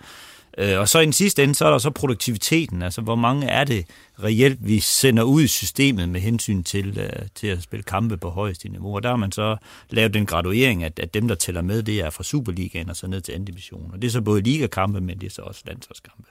[0.58, 2.82] Øh, og så i den sidste ende, så er der så produktiviteten.
[2.82, 3.86] Altså, hvor mange er det
[4.22, 8.30] reelt, vi sender ud i systemet med hensyn til, uh, til at spille kampe på
[8.30, 8.94] højeste niveau.
[8.94, 9.56] Og der har man så
[9.90, 13.06] lavet den graduering, at, at dem, der tæller med, det er fra Superligaen og så
[13.06, 13.90] ned til anden division.
[13.92, 16.28] Og det er så både ligakampe, men det er så også landsholdskampe.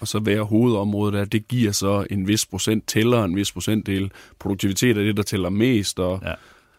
[0.00, 4.10] Og så hver hovedområde der, det giver så en vis procent tæller, en vis procentdel.
[4.38, 5.98] Produktivitet er det, der tæller mest.
[5.98, 6.20] Og...
[6.24, 6.34] Ja.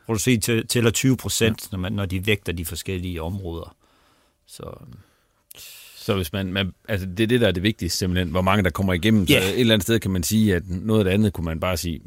[0.06, 1.68] Produktivitet tæller 20 procent, ja.
[1.72, 3.76] når, man, når de vægter de forskellige områder.
[4.46, 4.64] Så
[6.08, 8.64] så hvis man, man, altså det er det, der er det vigtigste simpelthen, hvor mange
[8.64, 9.28] der kommer igennem.
[9.32, 9.44] Yeah.
[9.44, 11.60] Så et eller andet sted kan man sige, at noget af det andet kunne man
[11.60, 12.02] bare sige,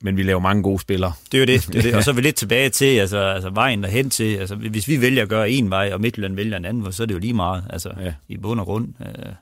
[0.00, 1.12] men vi laver mange gode spillere.
[1.32, 1.66] Det er jo det.
[1.66, 1.94] det, er det.
[1.96, 4.36] Og så er vi lidt tilbage til altså, altså vejen derhen til.
[4.36, 7.06] Altså, hvis vi vælger at gøre en vej, og Midtjylland vælger en anden, så er
[7.06, 7.64] det jo lige meget.
[7.70, 8.14] Altså, ja.
[8.28, 8.88] i bund og grund.
[9.00, 9.32] Øh.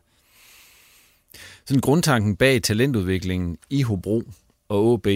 [1.66, 4.22] Sådan grundtanken bag talentudviklingen i Hobro
[4.68, 5.06] og OB,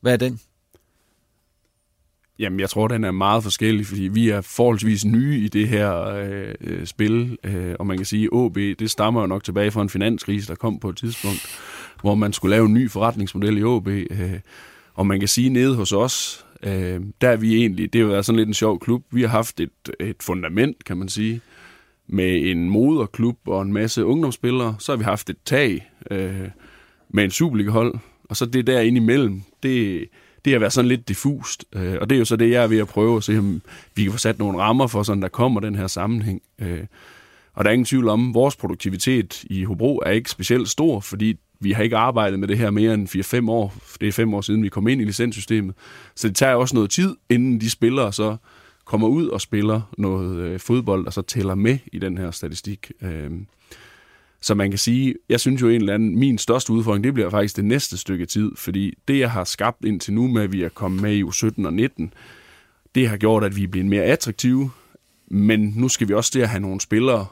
[0.00, 0.40] hvad er den?
[2.38, 6.04] Jamen, jeg tror, den er meget forskellig, fordi vi er forholdsvis nye i det her
[6.04, 9.70] øh, øh spil, øh, og man kan sige, at OB, det stammer jo nok tilbage
[9.70, 11.46] fra en finanskrise, der kom på et tidspunkt,
[12.00, 13.88] hvor man skulle lave en ny forretningsmodel i OB.
[13.88, 14.40] Øh,
[14.94, 18.24] og man kan sige, nede hos os, øh, der er vi egentlig, det har været
[18.24, 19.04] sådan lidt en sjov klub.
[19.10, 19.70] Vi har haft et,
[20.00, 21.40] et fundament, kan man sige,
[22.06, 24.76] med en moderklub og en masse ungdomsspillere.
[24.78, 26.48] Så har vi haft et tag øh,
[27.08, 27.94] med en Superliga-hold,
[28.24, 30.04] og så det der ind imellem, det,
[30.46, 31.64] det har været sådan lidt diffust.
[31.72, 33.62] Øh, og det er jo så det, jeg er ved at prøve at se, om
[33.94, 36.42] vi kan få sat nogle rammer for, sådan der kommer den her sammenhæng.
[36.58, 36.80] Øh,
[37.54, 41.00] og der er ingen tvivl om, at vores produktivitet i Hobro er ikke specielt stor,
[41.00, 43.74] fordi vi har ikke arbejdet med det her mere end 4-5 år.
[44.00, 45.74] Det er 5 år siden, vi kom ind i licenssystemet.
[46.14, 48.36] Så det tager også noget tid, inden de spillere så
[48.84, 52.92] kommer ud og spiller noget øh, fodbold, og så tæller med i den her statistik.
[53.02, 53.30] Øh,
[54.46, 57.30] så man kan sige, jeg synes jo en eller anden, min største udfordring, det bliver
[57.30, 60.62] faktisk det næste stykke tid, fordi det, jeg har skabt indtil nu med, at vi
[60.62, 62.14] er kommet med i U17 og 19,
[62.94, 64.70] det har gjort, at vi er blevet mere attraktive,
[65.28, 67.26] men nu skal vi også til at have nogle spillere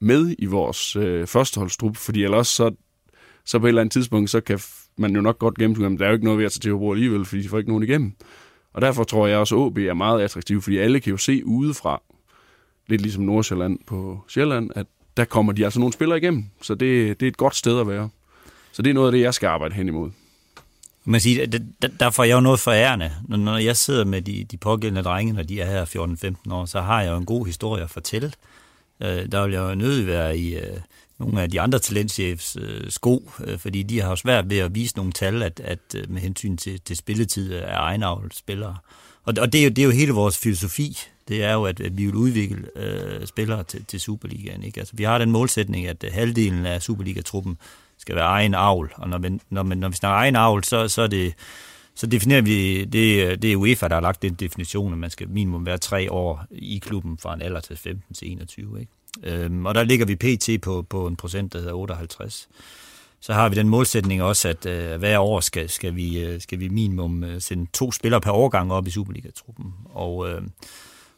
[0.00, 2.74] med i vores øh, førsteholdstrup, fordi ellers så,
[3.44, 4.60] så på et eller andet tidspunkt, så kan
[4.98, 6.70] man jo nok godt gennemskue, at der er jo ikke noget ved at tage til
[6.70, 8.12] at bruge alligevel, fordi de får ikke nogen igennem.
[8.72, 11.46] Og derfor tror jeg også, at OB er meget attraktiv, fordi alle kan jo se
[11.46, 12.02] udefra,
[12.86, 14.86] lidt ligesom Nordsjælland på Sjælland, at
[15.18, 16.44] der kommer de altså nogle spillere igennem.
[16.62, 18.08] Så det, det er et godt sted at være.
[18.72, 20.10] Så det er noget af det, jeg skal arbejde hen imod.
[21.04, 23.12] Man siger, der, der får jeg jo noget ærende.
[23.28, 26.80] Når jeg sidder med de, de pågældende drenge, når de er her 14-15 år, så
[26.80, 28.32] har jeg jo en god historie at fortælle.
[29.00, 30.80] Øh, der vil jeg jo nødig være i øh,
[31.18, 34.74] nogle af de andre talentchefs øh, sko, øh, fordi de har jo svært ved at
[34.74, 38.76] vise nogle tal, at, at øh, med hensyn til, til spilletid af egenavl spillere.
[39.24, 41.80] Og, og det, er jo, det er jo hele vores filosofi det er jo, at,
[41.80, 44.62] at vi vil udvikle øh, spillere til, til Superligaen.
[44.62, 44.80] Ikke?
[44.80, 47.58] Altså, vi har den målsætning, at øh, halvdelen af Superliga-truppen
[47.98, 51.02] skal være egen avl, og når, vi, når, når vi snakker egen avl, så, så
[51.02, 51.34] er det
[51.94, 55.28] så definerer vi, det, det er UEFA, der har lagt den definition, at man skal
[55.28, 58.80] minimum være tre år i klubben fra en alder til 15 til 21.
[58.80, 58.92] Ikke?
[59.22, 60.62] Øhm, og der ligger vi pt.
[60.62, 62.48] på, på en procent, der hedder 58.
[63.20, 66.60] Så har vi den målsætning også, at øh, hver år skal, skal, vi, øh, skal
[66.60, 69.72] vi minimum øh, sende to spillere per årgang op i Superliga-truppen.
[69.84, 70.42] Og øh,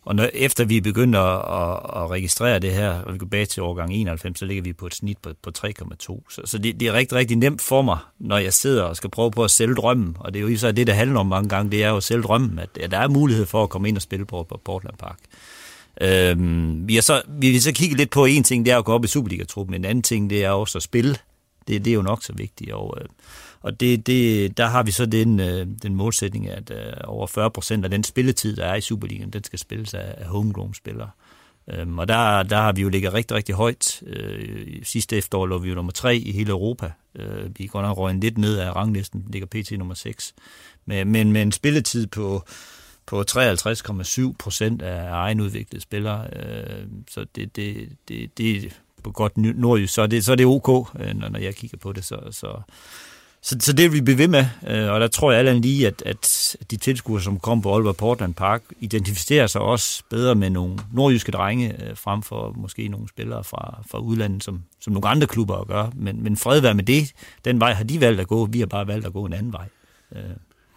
[0.03, 3.49] og når, efter vi begynder at, at, at registrere det her, og vi går bag
[3.49, 6.27] til årgang 91, så ligger vi på et snit på, på 3,2.
[6.31, 9.11] Så, så det, det er rigtig, rigtig nemt for mig, når jeg sidder og skal
[9.11, 10.17] prøve på at sælge drømmen.
[10.21, 12.03] Og det er jo så det, det handler om mange gange, det er jo at
[12.03, 14.61] sælge drømmen, at, at der er mulighed for at komme ind og spille på, på
[14.65, 15.19] Portland Park.
[16.01, 18.85] Øhm, vi, har så, vi vil så kigge lidt på en ting, det er at
[18.85, 19.75] gå op i Superliga-truppen.
[19.75, 21.17] En anden ting, det er også at spille.
[21.71, 22.73] Det, det er jo nok så vigtigt.
[22.73, 23.07] Og, øh,
[23.61, 27.51] og det, det, der har vi så den, øh, den målsætning, at øh, over 40
[27.51, 31.11] procent af den spilletid, der er i Superligaen, den skal spilles af, af homegrown-spillere.
[31.69, 34.03] Øhm, og der, der har vi jo ligget rigtig, rigtig højt.
[34.07, 36.93] Øh, sidste efterår lå vi jo nummer tre i hele Europa.
[37.15, 39.71] Øh, vi går nok røget lidt ned af ranglisten, ligger pt.
[39.79, 40.35] nummer 6.
[40.87, 42.45] Men, men med en spilletid på,
[43.07, 46.27] på 53,7 procent af egenudviklede spillere.
[46.37, 50.47] Øh, så det, det, det, det på godt nordjysk, så er det, så er det
[50.47, 50.69] ok,
[51.01, 52.05] øh, når, når jeg kigger på det.
[52.05, 52.61] Så, så,
[53.43, 55.87] så, så det vil vi blive ved med, øh, og der tror jeg alle lige,
[55.87, 60.51] at, at de tilskuere, som kom på Aalborg Portland Park, identificerer sig også bedre med
[60.51, 65.09] nogle nordjyske drenge, øh, frem for måske nogle spillere fra, fra udlandet, som, som nogle
[65.09, 65.93] andre klubber at gøre.
[65.95, 67.13] Men, men fred være med det.
[67.45, 69.53] Den vej har de valgt at gå, vi har bare valgt at gå en anden
[69.53, 69.69] vej.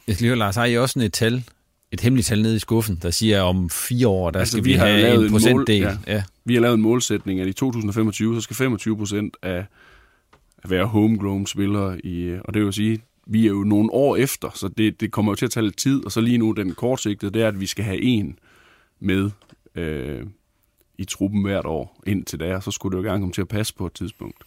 [0.08, 1.44] Jeg skal lige høre, Lars, har I også sådan et tal,
[1.94, 4.66] et hemmeligt tal nede i skuffen, der siger, at om fire år, der altså, skal
[4.66, 5.84] vi, vi have en procentdel?
[5.84, 6.14] Mål, ja.
[6.14, 6.24] Ja.
[6.46, 9.66] Vi har lavet en målsætning, at i 2025, så skal 25 procent af
[10.64, 12.06] at være homegrown spillere.
[12.06, 15.32] I, og det vil sige, vi er jo nogle år efter, så det, det kommer
[15.32, 16.06] jo til at tage lidt tid.
[16.06, 18.40] Og så lige nu, den kortsigtede, det er, at vi skal have en
[19.00, 19.30] med
[19.76, 20.22] øh,
[20.98, 23.76] i truppen hvert år indtil da, så skulle det jo gerne komme til at passe
[23.76, 24.44] på et tidspunkt.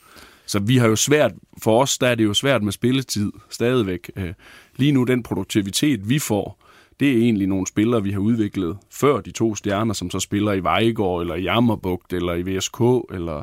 [0.47, 1.33] Så vi har jo svært,
[1.63, 4.11] for os der er det jo svært med spilletid stadigvæk.
[4.17, 4.33] Øh,
[4.77, 6.66] lige nu, den produktivitet, vi får,
[7.01, 10.53] det er egentlig nogle spillere, vi har udviklet før de to stjerner, som så spiller
[10.53, 12.81] i Vejgaard, eller i Jammerbugt, eller i VSK,
[13.15, 13.43] eller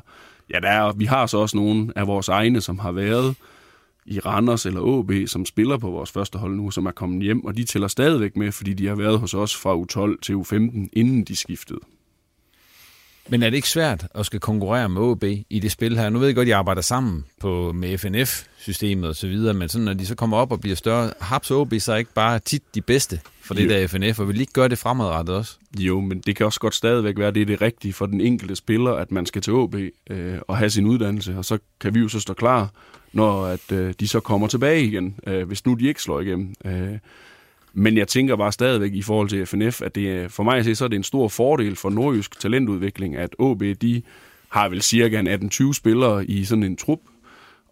[0.54, 3.36] Ja, der er, vi har så også nogle af vores egne, som har været
[4.06, 7.46] i Randers eller AB, som spiller på vores første hold nu, som er kommet hjem,
[7.46, 10.90] og de tæller stadigvæk med, fordi de har været hos os fra U12 til U15,
[10.94, 11.80] inden de skiftede.
[13.30, 16.10] Men er det ikke svært at skal konkurrere med OB i det spil her?
[16.10, 19.70] Nu ved jeg godt, at I arbejder sammen på, med FNF-systemet og så videre, men
[19.70, 22.64] sådan, når de så kommer op og bliver større, Haps OB så ikke bare tit
[22.76, 23.70] de bedste for det jo.
[23.70, 25.58] der FNF, og vil ikke gøre det fremadrettet også?
[25.80, 28.22] Jo, men det kan også godt stadigvæk være, at det er det rigtige for den
[28.22, 29.76] enkelte spiller, at man skal til OB
[30.10, 32.72] øh, og have sin uddannelse, og så kan vi jo så stå klar,
[33.14, 36.54] når at, øh, de så kommer tilbage igen, øh, hvis nu de ikke slår igennem.
[36.66, 36.98] Øh,
[37.74, 40.76] men jeg tænker bare stadigvæk i forhold til FNF, at det, for mig at se,
[40.76, 44.02] så er det en stor fordel for nordjysk talentudvikling, at OB, de
[44.50, 47.00] har vel cirka 18-20 spillere i sådan en trup,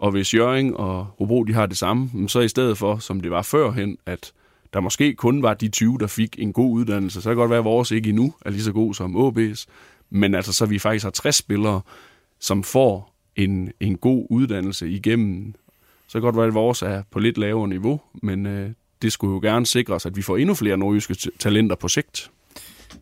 [0.02, 3.32] og hvis Jøring og Hobro, de har det samme, så i stedet for, som det
[3.32, 4.32] var førhen, at
[4.74, 7.50] der måske kun var de 20, der fik en god uddannelse, så kan det godt
[7.50, 9.66] være, at vores ikke endnu er lige så god som OB's,
[10.10, 11.82] men altså så vi faktisk har 60 spillere,
[12.40, 15.54] som får en, en god uddannelse igennem.
[16.08, 18.70] Så kan godt være, at vores er på lidt lavere niveau, men øh,
[19.02, 22.32] det skulle jo gerne sikre at vi får endnu flere nordjyske talenter på sigt.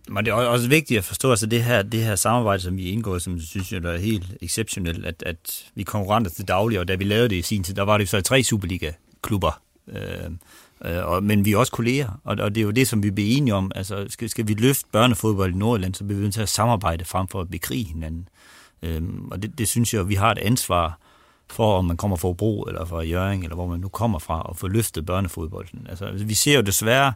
[0.10, 2.90] Men det er også vigtigt at forstå, altså det her, det her samarbejde, som vi
[2.90, 6.96] indgår, som synes jeg er helt exceptionelt, at, at vi konkurrenter til daglig, og da
[6.96, 9.62] vi lavede det i sin tid, der var det jo så tre Superliga-klubber.
[9.88, 10.32] Øh,
[10.86, 13.12] øh, og, men vi er også kolleger, og, og det er jo det, som vi
[13.12, 13.72] bliver enige om.
[13.76, 17.06] Altså, skal, skal vi løfte børnefodbold i Nordjylland, så bliver vi nødt til at samarbejde
[17.06, 18.28] frem for at bekrige hinanden.
[18.84, 21.00] Øh, og det, det synes jeg, vi har et ansvar
[21.52, 24.42] for, om man kommer fra Bro eller fra Jørgen, eller hvor man nu kommer fra,
[24.42, 25.88] og få løftet børnefodbolden.
[25.90, 27.14] Altså, vi ser jo desværre,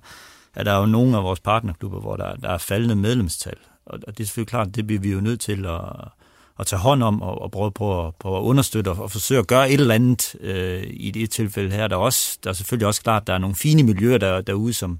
[0.53, 3.57] at der er jo nogle af vores partnerklubber, hvor der, der er faldende medlemstal.
[3.85, 5.81] Og, og det er selvfølgelig klart, det bliver vi jo nødt til at,
[6.59, 9.39] at tage hånd om og, og prøve på at, på at understøtte og, og forsøge
[9.39, 11.87] at gøre et eller andet øh, i det tilfælde her.
[11.87, 14.41] Der er, også, der er selvfølgelig også klart, at der er nogle fine miljøer der,
[14.41, 14.99] derude, som,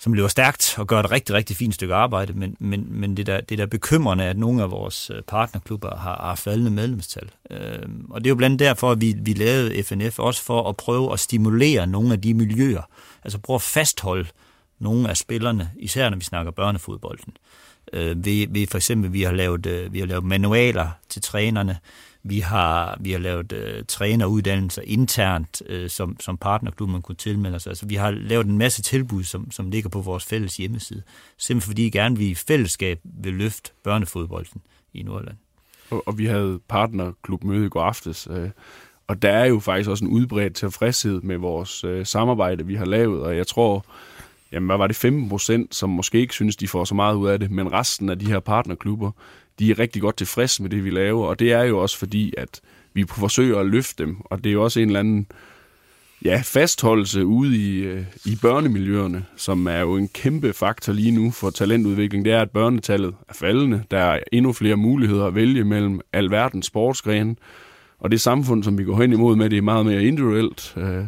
[0.00, 3.26] som løber stærkt og gør et rigtig, rigtig fint stykke arbejde, men, men, men det,
[3.26, 7.30] der, det der bekymrende, at nogle af vores øh, partnerklubber har, har faldende medlemstal.
[7.50, 10.76] Øh, og det er jo blandt derfor, at vi, vi lavede FNF også for at
[10.76, 12.82] prøve at stimulere nogle af de miljøer,
[13.24, 14.28] altså prøve at fastholde
[14.78, 17.36] nogle af spillerne, især når vi snakker børnefodbolden.
[17.92, 21.78] Øh, vi, vi for eksempel, vi har lavet, øh, vi har lavet manualer til trænerne,
[22.22, 27.70] vi har, vi har lavet øh, træneruddannelser internt, øh, som, som partnerklubben kunne tilmelde sig.
[27.70, 31.02] Altså, vi har lavet en masse tilbud, som, som ligger på vores fælles hjemmeside.
[31.38, 34.62] Simpelthen fordi gerne vi i fællesskab vil løfte børnefodbolden
[34.94, 35.36] i Nordland.
[35.90, 38.50] Og, og vi havde partnerklubmøde i går aftes, øh,
[39.06, 42.84] og der er jo faktisk også en udbredt tilfredshed med vores øh, samarbejde, vi har
[42.84, 43.84] lavet, og jeg tror,
[44.52, 47.28] jamen hvad var det, 15 procent, som måske ikke synes, de får så meget ud
[47.28, 49.10] af det, men resten af de her partnerklubber,
[49.60, 52.34] de er rigtig godt tilfredse med det, vi laver, og det er jo også fordi,
[52.38, 52.60] at
[52.94, 55.26] vi forsøger at løfte dem, og det er jo også en eller anden
[56.24, 61.30] ja, fastholdelse ude i, øh, i børnemiljøerne, som er jo en kæmpe faktor lige nu
[61.30, 62.24] for talentudvikling.
[62.24, 63.82] Det er, at børnetallet er faldende.
[63.90, 67.36] Der er endnu flere muligheder at vælge mellem alverdens sportsgrene,
[67.98, 70.74] og det samfund, som vi går hen imod med, det er meget mere individuelt.
[70.76, 71.04] Øh,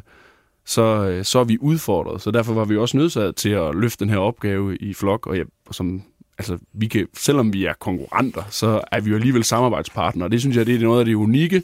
[0.64, 2.22] så, øh, så er vi udfordret.
[2.22, 5.36] Så derfor var vi også nødsaget til at løfte den her opgave i flok, og
[5.36, 6.02] ja, som,
[6.42, 10.28] altså, vi kan, selvom vi er konkurrenter, så er vi jo alligevel samarbejdspartnere.
[10.28, 11.62] Det synes jeg, det er noget af det unikke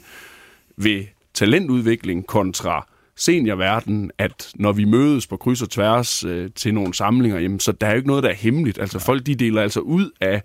[0.77, 6.93] ved talentudvikling kontra seniorverden, at når vi mødes på kryds og tværs øh, til nogle
[6.93, 8.79] samlinger, jamen, så der er jo ikke noget, der er hemmeligt.
[8.79, 10.41] Altså folk, de deler altså ud af,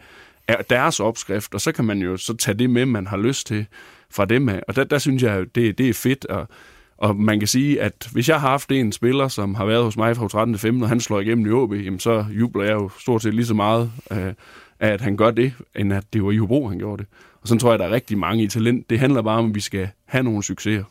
[0.48, 3.46] af deres opskrift, og så kan man jo så tage det med, man har lyst
[3.46, 3.66] til
[4.10, 4.62] fra dem af.
[4.68, 6.48] Og der, der synes jeg, det, det er fedt, og
[6.98, 9.96] og man kan sige, at hvis jeg har haft en spiller, som har været hos
[9.96, 10.54] mig fra 13.
[10.54, 13.34] til 15, og han slår igennem i OB, jamen så jubler jeg jo stort set
[13.34, 14.32] lige så meget, øh,
[14.80, 17.06] at han gør det, end at det var i Hobro, han gjorde det.
[17.42, 18.90] Og sådan tror jeg, der er rigtig mange i talent.
[18.90, 20.84] Det handler bare om, at vi skal have nogle succeser.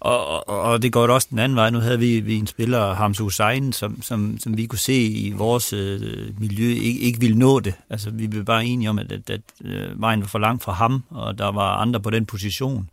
[0.00, 1.70] Og, og, og det går også den anden vej.
[1.70, 5.32] Nu havde vi, vi en spiller, Hamza Hussein, som, som, som vi kunne se i
[5.32, 6.00] vores øh,
[6.40, 7.74] miljø ikke, ikke ville nå det.
[7.90, 10.72] Altså, vi blev bare enige om, at, at, at øh, vejen var for langt fra
[10.72, 12.90] ham, og der var andre på den position.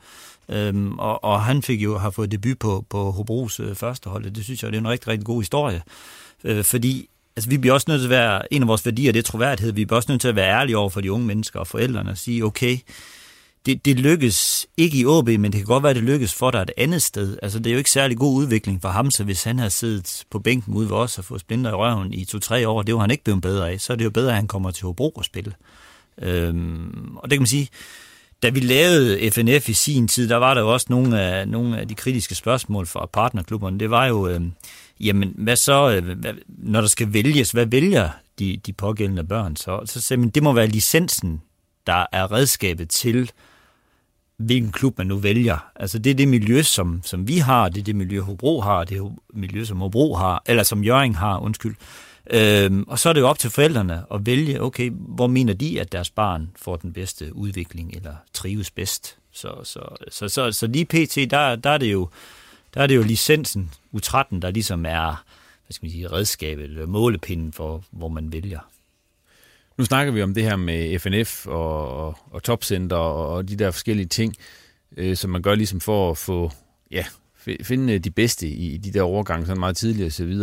[0.49, 4.31] Øhm, og, og han fik jo har fået debut på, på Hobros øh, første hold.
[4.31, 5.81] Det synes jeg, det er en rigtig, rigtig god historie.
[6.43, 9.19] Øh, fordi altså, vi bliver også nødt til at være, en af vores værdier, det
[9.19, 9.73] er troværdighed.
[9.73, 12.11] Vi bliver også nødt til at være ærlige over for de unge mennesker og forældrene
[12.11, 12.77] og sige, okay,
[13.65, 16.51] det, det lykkes ikke i AB, men det kan godt være, at det lykkes for
[16.51, 17.37] dig et andet sted.
[17.41, 20.23] Altså, det er jo ikke særlig god udvikling for ham, så hvis han har siddet
[20.29, 23.01] på bænken ude ved os og fået splinter i røven i to-tre år, det var
[23.01, 25.09] han ikke blevet bedre af, så er det jo bedre, at han kommer til Hobro
[25.09, 25.53] og spille.
[26.21, 27.69] Øhm, og det kan man sige,
[28.43, 31.79] da vi lavede FNF i sin tid, der var der jo også nogle af, nogle
[31.79, 33.79] af de kritiske spørgsmål fra partnerklubberne.
[33.79, 34.41] Det var jo, øh,
[34.99, 39.55] jamen hvad så, øh, hvad, når der skal vælges, hvad vælger de, de pågældende børn?
[39.55, 41.41] Så, så sagde man, det må være licensen,
[41.87, 43.31] der er redskabet til,
[44.37, 45.71] hvilken klub man nu vælger.
[45.75, 48.83] Altså det er det miljø, som, som vi har, det er det miljø, Hobro har,
[48.83, 51.75] det er miljø, som Hobro har, eller som Jøring har, undskyld.
[52.29, 55.81] Øhm, og så er det jo op til forældrene at vælge, okay, hvor mener de,
[55.81, 59.17] at deres barn får den bedste udvikling, eller trives bedst.
[59.31, 59.79] Så, så,
[60.11, 62.09] så, så, så lige pt, der, der, er det jo,
[62.73, 65.23] der er det jo licensen, U13, der ligesom er
[65.65, 68.59] hvad skal man sige, redskabet, eller målepinden for, hvor man vælger.
[69.77, 73.55] Nu snakker vi om det her med FNF og, og, og topcenter og, og de
[73.55, 74.35] der forskellige ting,
[74.97, 76.51] øh, som man gør ligesom for at få
[76.91, 77.05] ja,
[77.63, 80.33] finde øh, de bedste i de der overgange sådan meget tidligere osv.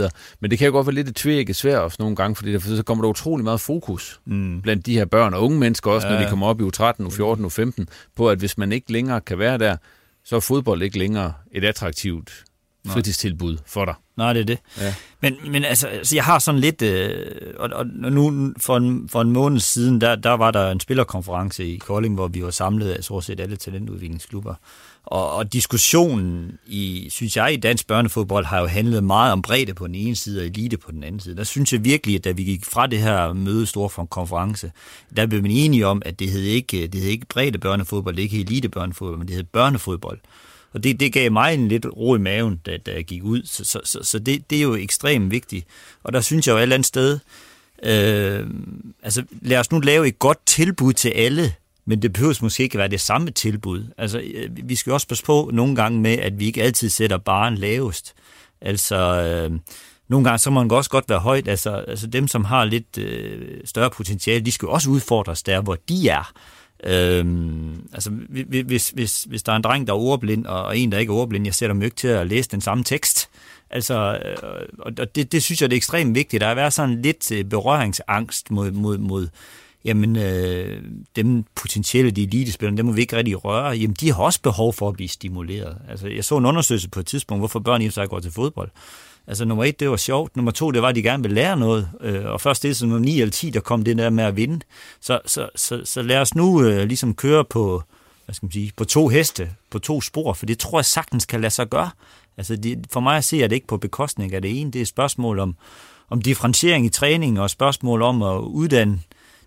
[0.40, 2.76] Men det kan jo godt være lidt et tvækket svært nogle gange, fordi der, for
[2.76, 4.62] så kommer der utrolig meget fokus mm.
[4.62, 6.14] blandt de her børn og unge mennesker også, ja.
[6.14, 7.84] når de kommer op i U13, U14, U15,
[8.16, 9.76] på at hvis man ikke længere kan være der,
[10.24, 12.44] så er fodbold ikke længere et attraktivt
[12.86, 13.94] fritidstilbud for dig.
[14.16, 14.58] Nej, det er det.
[14.80, 14.94] Ja.
[15.20, 17.26] Men, men altså, altså, jeg har sådan lidt, øh,
[17.58, 21.66] og, og nu for en, for en måned siden, der, der var der en spillerkonference
[21.66, 24.54] i Kolding, hvor vi var samlet af så set alle talentudviklingsklubber.
[25.04, 29.74] Og, og diskussionen i, synes jeg, i dansk børnefodbold har jo handlet meget om bredde
[29.74, 31.36] på den ene side og elite på den anden side.
[31.36, 34.72] Der synes jeg virkelig, at da vi gik fra det her møde store konference,
[35.16, 38.30] der blev man enige om, at det hed ikke, det hed ikke bredde børnefodbold, det
[38.30, 40.18] hed ikke elite børnefodbold, men det hed børnefodbold.
[40.72, 43.42] Og det, det gav mig en lidt ro i maven, da, da jeg gik ud.
[43.44, 45.66] Så, så, så, så det, det er jo ekstremt vigtigt.
[46.02, 47.18] Og der synes jeg jo et eller andet sted,
[47.82, 48.46] øh,
[49.02, 52.78] altså lad os nu lave et godt tilbud til alle, men det behøver måske ikke
[52.78, 53.84] være det samme tilbud.
[53.98, 57.18] Altså, øh, vi skal også passe på nogle gange med, at vi ikke altid sætter
[57.18, 58.14] baren lavest.
[58.60, 59.58] Altså, øh,
[60.08, 61.48] nogle gange så må man også godt være højt.
[61.48, 65.60] Altså, altså dem, som har lidt øh, større potentiale, de skal jo også udfordres der,
[65.60, 66.32] hvor de er.
[66.84, 68.10] Øhm, altså,
[68.66, 71.16] hvis, hvis, hvis der er en dreng, der er ordblind, og en, der ikke er
[71.16, 73.30] ordblind, jeg sætter dem ikke til at læse den samme tekst.
[73.70, 76.40] Altså, øh, og det, det synes jeg, det er ekstremt vigtigt.
[76.40, 79.28] Der er været sådan lidt øh, berøringsangst mod, mod, mod
[79.84, 80.82] jamen, øh,
[81.16, 83.70] dem potentielle, de elitespillere, dem må vi ikke rigtig røre.
[83.70, 85.76] Jamen, de har også behov for at blive stimuleret.
[85.88, 88.70] Altså, jeg så en undersøgelse på et tidspunkt, hvorfor børn i sig går til fodbold.
[89.26, 90.36] Altså nummer et, det var sjovt.
[90.36, 91.90] Nummer to, det var, at de gerne ville lære noget.
[92.00, 94.36] Øh, og først det som nummer 9 eller 10, der kom det der med at
[94.36, 94.60] vinde.
[95.00, 97.82] Så, så, så, så lad os nu øh, ligesom køre på,
[98.24, 101.26] hvad skal man sige, på to heste, på to spor, for det tror jeg sagtens
[101.26, 101.90] kan lade sig gøre.
[102.36, 104.70] Altså det, for mig at se, at det ikke på bekostning af det ene.
[104.70, 105.56] Det er et spørgsmål om,
[106.10, 109.00] om differentiering i træning, og spørgsmål om at uddanne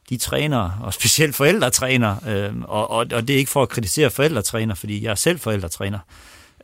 [0.09, 4.09] de træner, og specielt forældretræner, øh, og, og, og det er ikke for at kritisere
[4.09, 5.99] forældretræner, fordi jeg er selv forældretræner,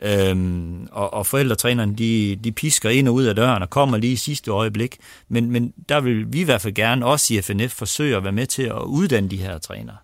[0.02, 4.14] Øhm, og, og forældretrænerne, de, de pisker ind og ud af døren og kommer lige
[4.14, 4.98] i sidste øjeblik.
[5.30, 8.32] Men, men der vil vi i hvert fald gerne, også i FNF, forsøge at være
[8.32, 9.98] med til at uddanne de her trænere.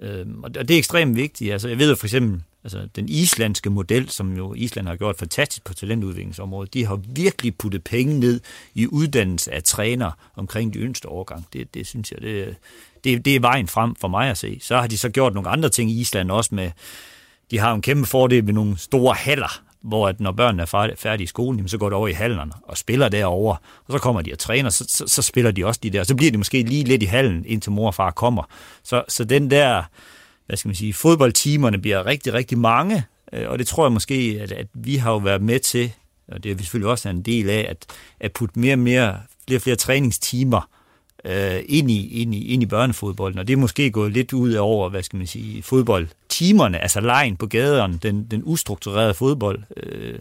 [0.00, 1.52] Øhm, og det er ekstremt vigtigt.
[1.52, 5.16] Altså, jeg ved jo for eksempel, altså, den islandske model, som jo Island har gjort
[5.18, 8.40] fantastisk på talentudviklingsområdet, de har virkelig puttet penge ned
[8.74, 11.46] i uddannelse af træner omkring de yngste årgang.
[11.52, 12.56] Det, det synes jeg, det,
[13.04, 14.58] det, det er vejen frem for mig at se.
[14.62, 16.70] Så har de så gjort nogle andre ting i Island også med
[17.50, 21.24] de har en kæmpe fordel med nogle store haller, hvor at når børnene er færdige
[21.24, 24.32] i skolen, så går de over i hallerne og spiller derovre, og så kommer de
[24.32, 26.04] og træner, så, så, så spiller de også de der.
[26.04, 28.42] Så bliver de måske lige lidt i hallen, indtil mor og far kommer.
[28.82, 29.82] Så, så den der,
[30.46, 34.38] hvad skal man sige, fodboldtimerne bliver rigtig, rigtig mange, øh, og det tror jeg måske,
[34.40, 35.92] at, at vi har jo været med til,
[36.28, 37.86] og det er vi selvfølgelig også en del af, at,
[38.20, 40.68] at putte mere og mere, flere og flere træningstimer
[41.24, 44.52] øh, ind, i, ind, i, ind i børnefodbolden, og det er måske gået lidt ud
[44.52, 50.18] over, hvad skal man sige, fodboldtimerne, altså lejen på gaderne, den, den ustrukturerede fodbold, øh,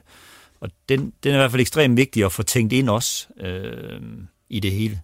[0.62, 4.02] og den, den er i hvert fald ekstremt vigtig at få tænkt ind også øh,
[4.50, 5.02] i det hele.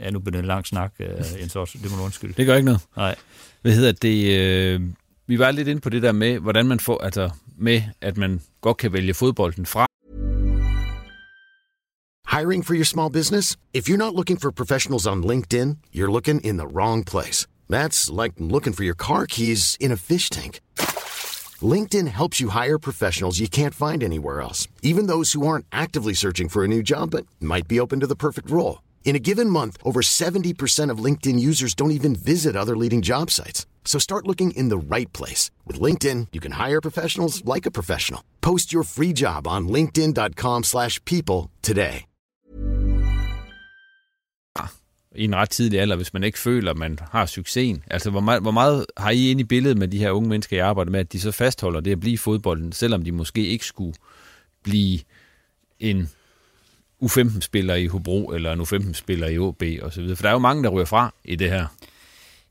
[0.00, 1.08] Ja, nu bliver det en lang snak, øh,
[1.40, 2.34] Jens Otto, det må du undskylde.
[2.36, 2.80] Det gør ikke noget.
[2.96, 3.14] Nej.
[3.62, 4.38] Hvad hedder det?
[4.38, 4.80] Øh,
[5.26, 8.40] vi var lidt inde på det der med, hvordan man får, altså med, at man
[8.60, 9.86] godt kan vælge fodbolden fra,
[12.36, 13.56] Hiring for your small business?
[13.72, 17.46] If you're not looking for professionals on LinkedIn, you're looking in the wrong place.
[17.70, 20.60] That's like looking for your car keys in a fish tank.
[21.62, 26.12] LinkedIn helps you hire professionals you can't find anywhere else, even those who aren't actively
[26.12, 28.82] searching for a new job but might be open to the perfect role.
[29.06, 33.30] In a given month, over 70% of LinkedIn users don't even visit other leading job
[33.30, 33.64] sites.
[33.84, 35.50] So start looking in the right place.
[35.64, 38.22] With LinkedIn, you can hire professionals like a professional.
[38.40, 42.04] Post your free job on linkedin.com slash people today.
[45.16, 47.82] i en ret tidlig alder, hvis man ikke føler, at man har succesen.
[47.90, 50.56] Altså, hvor meget, hvor meget har I inde i billedet med de her unge mennesker,
[50.56, 53.66] jeg arbejder med, at de så fastholder det at blive fodbolden, selvom de måske ikke
[53.66, 53.94] skulle
[54.62, 54.98] blive
[55.80, 56.10] en
[57.02, 60.16] U15-spiller i Hobro, eller en U15-spiller i OB osv.?
[60.16, 61.66] For der er jo mange, der ryger fra i det her.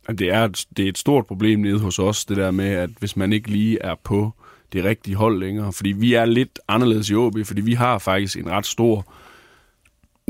[0.10, 3.18] Det er, det er et stort problem nede hos os, det der med, at hvis
[3.18, 4.32] man ikke lige er på
[4.74, 8.38] det rigtige hold længere, fordi vi er lidt anderledes i OB, fordi vi har faktisk
[8.38, 9.14] en ret stor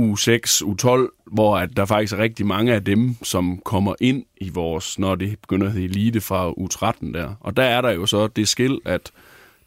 [0.02, 4.50] U6, U12, hvor at der faktisk er rigtig mange af dem, som kommer ind i
[4.50, 7.36] vores, når det begynder at hedde elite fra U13 der.
[7.40, 9.12] Og der er der jo så det skil, at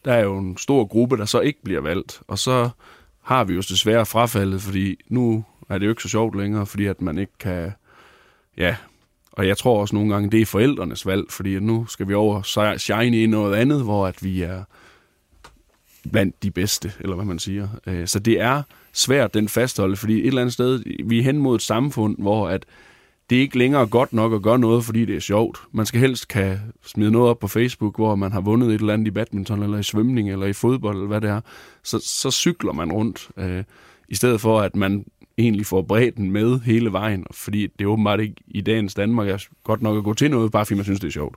[0.05, 2.21] der er jo en stor gruppe, der så ikke bliver valgt.
[2.29, 2.71] Og så
[3.29, 6.87] har vi jo desværre frafaldet, fordi nu er det jo ikke så sjovt længere, fordi
[6.87, 7.73] at man ikke kan...
[8.57, 8.77] Ja,
[9.33, 12.43] og jeg tror også nogle gange, det er forældrenes valg, fordi nu skal vi over
[12.79, 14.65] shine i noget andet, hvor at vi er
[16.13, 17.69] blandt de bedste, eller hvad man siger.
[17.87, 18.63] Øh, så det er
[18.93, 22.49] svært, den fastholde, fordi et eller andet sted, vi er hen mod et samfund, hvor
[22.49, 22.65] at
[23.31, 25.59] det er ikke længere godt nok at gøre noget, fordi det er sjovt.
[25.73, 28.95] Man skal helst kan smide noget op på Facebook, hvor man har vundet et eller
[28.95, 31.41] andet i badminton, eller i svømning, eller i fodbold, eller hvad det er.
[31.83, 33.65] Så, så cykler man rundt, øh,
[34.09, 35.05] i stedet for at man
[35.39, 39.39] egentlig får bredden med hele vejen, fordi det er åbenbart ikke i dagens Danmark er
[39.65, 41.37] godt nok at gå til noget, bare fordi man synes, det er sjovt.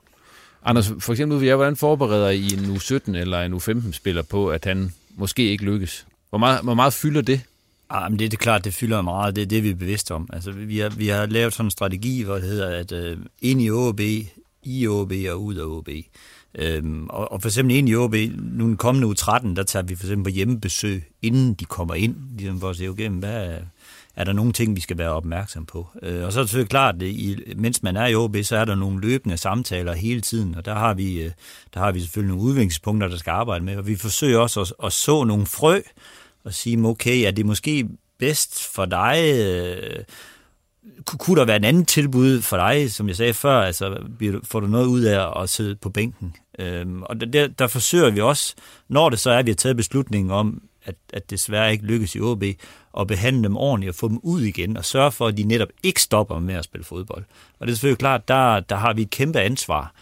[0.64, 4.64] Anders, for eksempel ved jeg, hvordan forbereder I en U17 eller en U15-spiller på, at
[4.64, 6.06] han måske ikke lykkes?
[6.30, 7.40] Hvor meget, hvor meget fylder det?
[7.94, 9.36] Ah, men det, det er klart, det fylder meget.
[9.36, 10.28] Det er det, vi er bevidste om.
[10.32, 13.62] Altså, vi, har, vi har lavet sådan en strategi, hvor det hedder, at øh, ind
[13.62, 14.00] i OB,
[14.62, 15.88] i OB og ud af OB.
[16.54, 19.82] Øhm, og, og for eksempel ind i OB, nu den kommende uge 13, der tager
[19.82, 23.58] vi for eksempel på hjemmebesøg, inden de kommer ind, ligesom for at se, okay, hvad,
[24.16, 25.86] er der nogle ting, vi skal være opmærksom på.
[26.02, 28.56] Øh, og så er det selvfølgelig klart, at i, mens man er i OB, så
[28.56, 31.30] er der nogle løbende samtaler hele tiden, og der har vi, øh,
[31.74, 34.72] der har vi selvfølgelig nogle udviklingspunkter, der skal arbejde med, og vi forsøger også at,
[34.86, 35.80] at så nogle frø,
[36.44, 37.88] og sige, okay, er det måske
[38.18, 40.04] bedst for dig, øh,
[41.06, 43.98] kunne der være en anden tilbud for dig, som jeg sagde før, altså
[44.44, 46.36] får du noget ud af at sidde på bænken?
[46.58, 48.54] Øhm, og der, der forsøger vi også,
[48.88, 52.14] når det så er, at vi har taget beslutningen om, at, at desværre ikke lykkes
[52.14, 52.42] i OB,
[52.98, 55.68] at behandle dem ordentligt og få dem ud igen, og sørge for, at de netop
[55.82, 57.24] ikke stopper med at spille fodbold.
[57.58, 59.94] Og det er selvfølgelig klart, der, der har vi et kæmpe ansvar.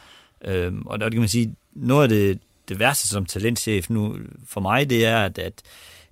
[0.45, 2.39] Øhm, og der kan man sige, noget af det,
[2.69, 4.17] det værste som talentchef nu
[4.49, 5.63] for mig, det er, at, at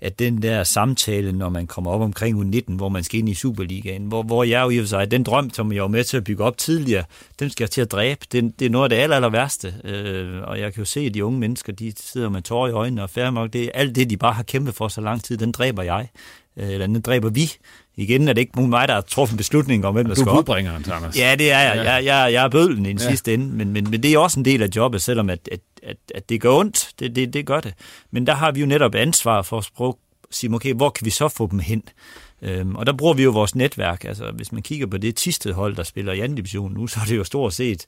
[0.00, 3.34] at den der samtale, når man kommer op omkring U19, hvor man skal ind i
[3.34, 6.04] Superligaen, hvor, hvor jeg jo i og for sig, den drøm, som jeg var med
[6.04, 7.04] til at bygge op tidligere,
[7.38, 8.26] den skal jeg til at dræbe.
[8.32, 9.74] Det, det er noget af det aller, aller værste.
[9.84, 12.72] Øh, og jeg kan jo se, at de unge mennesker, de sidder med tårer i
[12.72, 13.52] øjnene og færre nok.
[13.52, 16.08] Det alt det, de bare har kæmpet for så lang tid, den dræber jeg.
[16.56, 17.52] Øh, eller den dræber vi.
[17.96, 20.46] Igen er det ikke mig, der har truffet en beslutning om, hvem der skal op.
[20.46, 20.56] Du er
[20.92, 21.18] Anders.
[21.18, 21.76] Ja, det er jeg.
[21.76, 21.92] Ja.
[21.92, 23.08] Jeg, jeg, jeg er bødlen i den ja.
[23.08, 25.60] sidste ende, men, men, men det er også en del af jobbet, selvom at, at,
[25.82, 26.90] at, at det gør ondt.
[26.98, 27.74] Det, det, det gør det.
[28.10, 29.94] Men der har vi jo netop ansvar for at
[30.30, 31.82] sige, okay, hvor kan vi så få dem hen?
[32.42, 34.04] Øhm, og der bruger vi jo vores netværk.
[34.04, 37.00] Altså, hvis man kigger på det Tisted hold, der spiller i anden division nu, så
[37.00, 37.86] er det jo stort set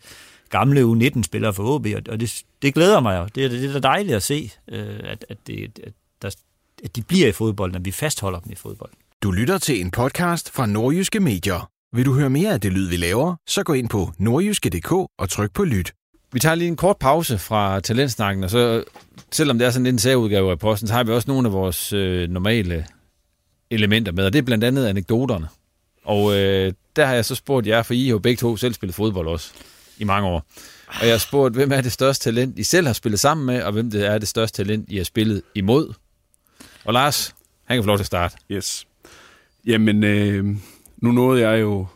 [0.51, 3.29] gamle U19-spillere for OB, og det, det glæder mig jo.
[3.35, 6.37] Det er, det er dejligt at se, øh, at, at, det, at, der,
[6.85, 8.91] at de bliver i fodbold, når vi fastholder dem i fodbold.
[9.23, 11.71] Du lytter til en podcast fra Nordjyske Medier.
[11.97, 15.29] Vil du høre mere af det lyd, vi laver, så gå ind på nordjyske.dk og
[15.31, 15.93] tryk på lyt.
[16.33, 18.85] Vi tager lige en kort pause fra talentsnakken, og så,
[19.33, 21.93] selvom det er sådan en særudgave af posten, så har vi også nogle af vores
[21.93, 22.87] øh, normale
[23.71, 25.49] elementer med, og det er blandt andet anekdoterne.
[26.05, 28.75] Og øh, der har jeg så spurgt jer, for I har jo begge to selv
[28.75, 29.53] spillet fodbold også
[29.99, 30.47] i mange år.
[30.89, 33.63] Og jeg har spurgt, hvem er det største talent, I selv har spillet sammen med,
[33.63, 35.93] og hvem det er det største talent, I har spillet imod.
[36.85, 38.37] Og Lars, han kan få lov til at starte.
[38.51, 38.87] Yes.
[39.67, 40.45] Jamen, øh,
[40.97, 41.87] nu nåede jeg jo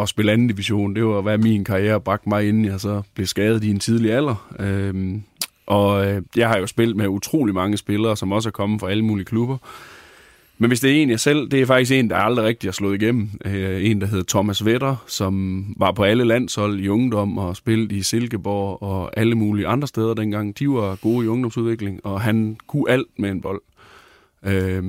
[0.00, 0.96] at spille anden division.
[0.96, 4.12] Det var, hvad min karriere bragte mig, inden jeg så blev skadet i en tidlig
[4.12, 4.54] alder.
[4.58, 5.22] Øhm,
[5.66, 8.90] og øh, jeg har jo spillet med utrolig mange spillere, som også er kommet fra
[8.90, 9.56] alle mulige klubber.
[10.58, 12.72] Men hvis det er en jeg selv, det er faktisk en, der aldrig rigtig har
[12.72, 13.30] slået igennem.
[13.44, 17.96] Øh, en, der hedder Thomas Vetter, som var på alle landshold i ungdom og spillede
[17.96, 20.58] i Silkeborg og alle mulige andre steder dengang.
[20.58, 23.60] De var gode i ungdomsudvikling, og han kunne alt med en bold.
[24.46, 24.84] Øh,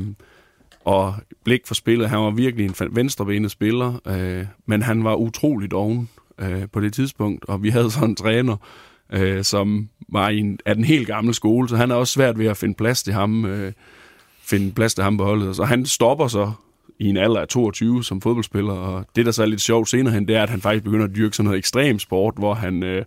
[0.85, 2.09] og blik for spillet.
[2.09, 6.09] Han var virkelig en venstrebenet spiller, øh, men han var utroligt oven
[6.39, 8.57] øh, på det tidspunkt, og vi havde sådan en træner,
[9.13, 12.39] øh, som var i en, af den helt gamle skole, så han er også svært
[12.39, 13.73] ved at finde plads til ham, øh,
[14.41, 15.55] finde plads til ham på holdet.
[15.55, 16.51] Så han stopper så
[16.99, 20.13] i en alder af 22 som fodboldspiller, og det, der så er lidt sjovt senere
[20.13, 22.83] hen, det er, at han faktisk begynder at dyrke sådan noget ekstrem sport, hvor han
[22.83, 23.05] øh,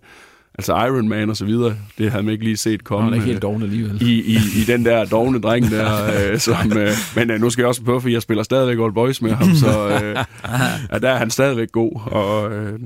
[0.59, 3.09] altså Iron Man og så videre, det havde man ikke lige set komme.
[3.09, 4.01] Han er helt dogne alligevel.
[4.01, 7.61] I, i, I den der dogne dreng der, øh, som, øh, men øh, nu skal
[7.61, 10.17] jeg også på, for jeg spiller stadigvæk Old Boys med ham, så øh,
[10.91, 12.01] ja, der er han stadigvæk god.
[12.05, 12.79] Og, øh,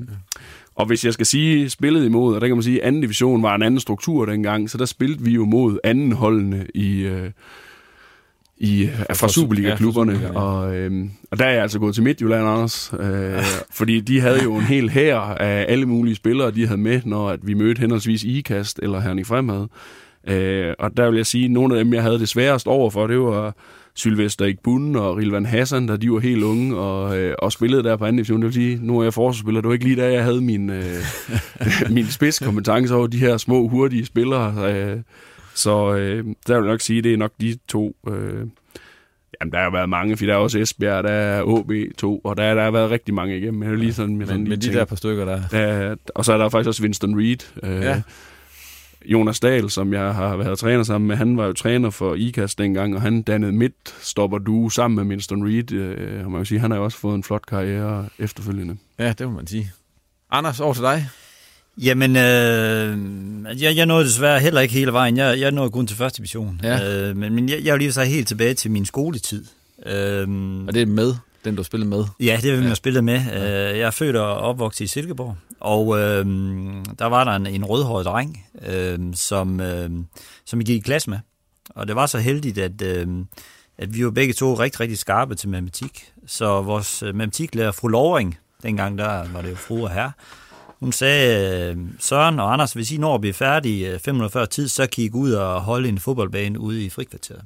[0.75, 3.43] og hvis jeg skal sige spillet imod, og der kan man sige, at anden division
[3.43, 7.01] var en anden struktur dengang, så der spillede vi jo mod anden holdene i...
[7.01, 7.29] Øh,
[8.57, 10.19] i, fra, fra Superliga-klubberne.
[10.21, 12.93] Ja, og, øhm, og der er jeg altså gået til Midtjylland, Anders.
[12.99, 13.43] Øh,
[13.79, 17.29] fordi de havde jo en hel hær af alle mulige spillere, de havde med, når
[17.29, 19.67] at vi mødte henholdsvis IKAST eller Herning Fremad.
[20.27, 23.07] Øh, og der vil jeg sige, at nogle af dem, jeg havde det sværest overfor,
[23.07, 23.55] det var
[23.95, 27.97] Sylvester Igbun og Rilvan Hassan, da de var helt unge og, øh, og spillede der
[27.97, 28.41] på anden division.
[28.41, 29.61] Det vil sige, nu er jeg forsvarsspiller.
[29.61, 30.95] Det var ikke lige da, jeg havde min, øh,
[31.95, 34.73] min spidskompetence over de her små, hurtige spillere.
[34.73, 34.97] Øh,
[35.55, 37.95] så øh, der vil jeg nok sige, det er nok de to...
[38.07, 38.47] Øh,
[39.41, 42.53] Jamen, der har været mange, for der er også Esbjerg, der er OB2, og der,
[42.53, 43.59] der har været rigtig mange igennem.
[43.59, 44.75] Men, lige sådan, med, sådan med de ting.
[44.75, 45.41] der par stykker der.
[45.51, 45.95] der.
[46.15, 47.37] Og så er der faktisk også Winston Reed.
[47.63, 48.01] Øh, ja.
[49.05, 52.57] Jonas Dahl, som jeg har været træner sammen med, han var jo træner for IKAST
[52.57, 55.71] dengang, og han dannede midt stopper du sammen med Winston Reed.
[55.71, 58.77] Øh, og man kan sige, han har jo også fået en flot karriere efterfølgende.
[58.99, 59.71] Ja, det må man sige.
[60.31, 61.07] Anders, over til dig.
[61.77, 65.17] Jamen, øh, jeg, jeg nåede desværre heller ikke hele vejen.
[65.17, 66.59] Jeg, jeg nåede kun til første division.
[66.63, 67.07] Ja.
[67.09, 69.45] Øh, men men jeg, jeg vil lige så helt tilbage til min skoletid.
[69.85, 70.21] Øh,
[70.67, 71.15] og det er med,
[71.45, 72.05] den du spillede med?
[72.19, 72.73] Ja, det er vi ja.
[72.73, 73.21] spillet med.
[73.25, 73.71] Ja.
[73.71, 76.25] Øh, jeg er født og opvokset i Silkeborg, og øh,
[76.99, 79.89] der var der en, en rødhåret dreng, øh, som, øh,
[80.45, 81.19] som jeg gik i klasse med.
[81.69, 83.07] Og det var så heldigt, at, øh,
[83.77, 86.05] at vi var begge to rigtig, rigtig skarpe til matematik.
[86.27, 90.11] Så vores øh, matematiklærer, fru Lovring, dengang der var det jo fru og herre,
[90.83, 94.67] hun sagde, øh, Søren og Anders, hvis I når at blive færdige øh, 540 tid,
[94.67, 97.41] så kan I gå ud og holde en fodboldbane ude i frikvarteret.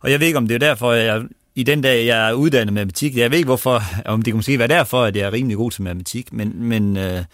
[0.00, 1.22] Og jeg ved ikke, om det er derfor, jeg
[1.54, 3.82] i den dag, jeg er uddannet matematik, jeg ved ikke hvorfor,
[4.12, 6.96] om det kunne måske være derfor, at jeg er rimelig god til matematik, men, men
[6.96, 7.24] uh,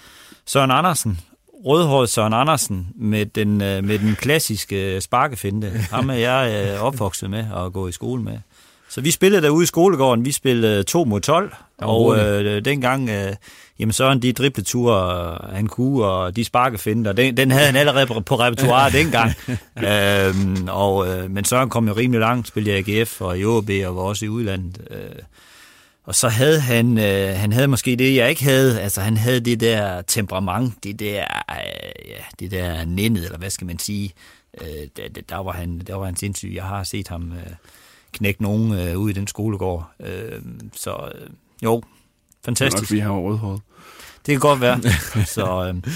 [0.47, 1.21] Søren Andersen,
[1.65, 7.31] rødhåret Søren Andersen med den, uh, med den klassiske sparkefinte, ham er jeg uh, opvokset
[7.31, 8.39] med og gå i skole med.
[8.97, 13.35] Så vi spillede derude i skolegården, vi spillede 2 mod 12, og øh, dengang, øh,
[13.79, 18.21] jamen Søren, de dribleture, han kunne, og de sparkefinder, den, den havde han allerede på,
[18.21, 19.33] på repertoire dengang.
[19.77, 23.71] øhm, og, øh, men Søren kom jo rimelig langt, spillede i AGF og i OB
[23.87, 24.81] og var også i udlandet.
[24.91, 25.23] Øh,
[26.05, 28.81] og så havde han, øh, han havde måske det, jeg ikke havde.
[28.81, 33.51] Altså, han havde det der temperament, det der, øh, ja, det der nændet, eller hvad
[33.51, 34.13] skal man sige.
[34.61, 36.53] Øh, der, der, var han, der var han sindssyg.
[36.55, 37.53] Jeg har set ham øh,
[38.17, 39.91] knække nogen øh, ude i den skolegård.
[40.01, 40.43] Øh,
[40.73, 41.29] så øh,
[41.63, 41.83] jo,
[42.45, 42.91] fantastisk.
[42.91, 43.61] Det er nok, vi har rødhåret.
[44.27, 44.81] Det kan godt være.
[45.37, 45.93] så, øh,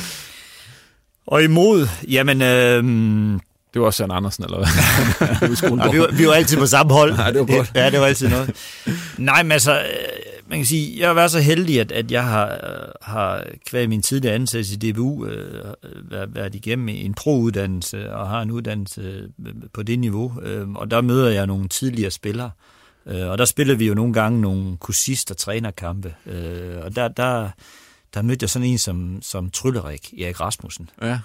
[1.27, 2.43] og imod, jamen...
[2.43, 3.41] Øh,
[3.75, 4.67] det var også Søren Andersen, eller hvad?
[5.77, 7.17] Nej, vi, var, vi var altid på samme hold.
[7.17, 7.73] Nej, det var godt.
[7.75, 8.57] Ja, det var altid noget.
[9.19, 9.83] Nej, men altså,
[10.51, 12.59] man kan sige, jeg har været så heldig, at, at jeg har,
[13.03, 15.75] har kvæg min tidligere ansættelse i DBU øh,
[16.11, 19.29] været, været igennem en pro-uddannelse og har en uddannelse
[19.73, 20.41] på det niveau.
[20.43, 22.51] Øh, og der møder jeg nogle tidligere spillere.
[23.07, 26.15] Øh, og der spiller vi jo nogle gange nogle kursist- og trænerkampe.
[26.27, 27.49] Øh, og der, der,
[28.15, 30.91] der mødte jeg sådan en som, som Tryllerik, Erik Rasmussen.
[31.03, 31.19] Ja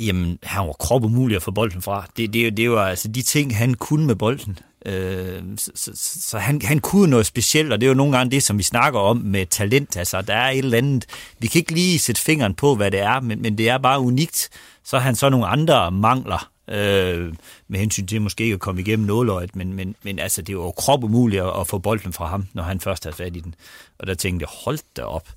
[0.00, 2.06] jamen, han var krop umulig at få bolden fra.
[2.16, 4.58] Det, det, det var altså de ting, han kunne med bolden.
[4.86, 5.90] Øh, så så,
[6.20, 8.62] så han, han kunne noget specielt, og det er jo nogle gange det, som vi
[8.62, 9.96] snakker om med talent.
[9.96, 11.06] Altså, der er et eller andet,
[11.38, 14.00] vi kan ikke lige sætte fingeren på, hvad det er, men, men det er bare
[14.00, 14.48] unikt.
[14.84, 17.32] Så har han så nogle andre mangler, øh,
[17.68, 20.62] med hensyn til måske ikke at komme igennem nåløjet, men, men, men altså, det var
[20.62, 23.40] jo krop umuligt at, at få bolden fra ham, når han først havde fat i
[23.40, 23.54] den.
[23.98, 25.28] Og der tænkte jeg, hold da op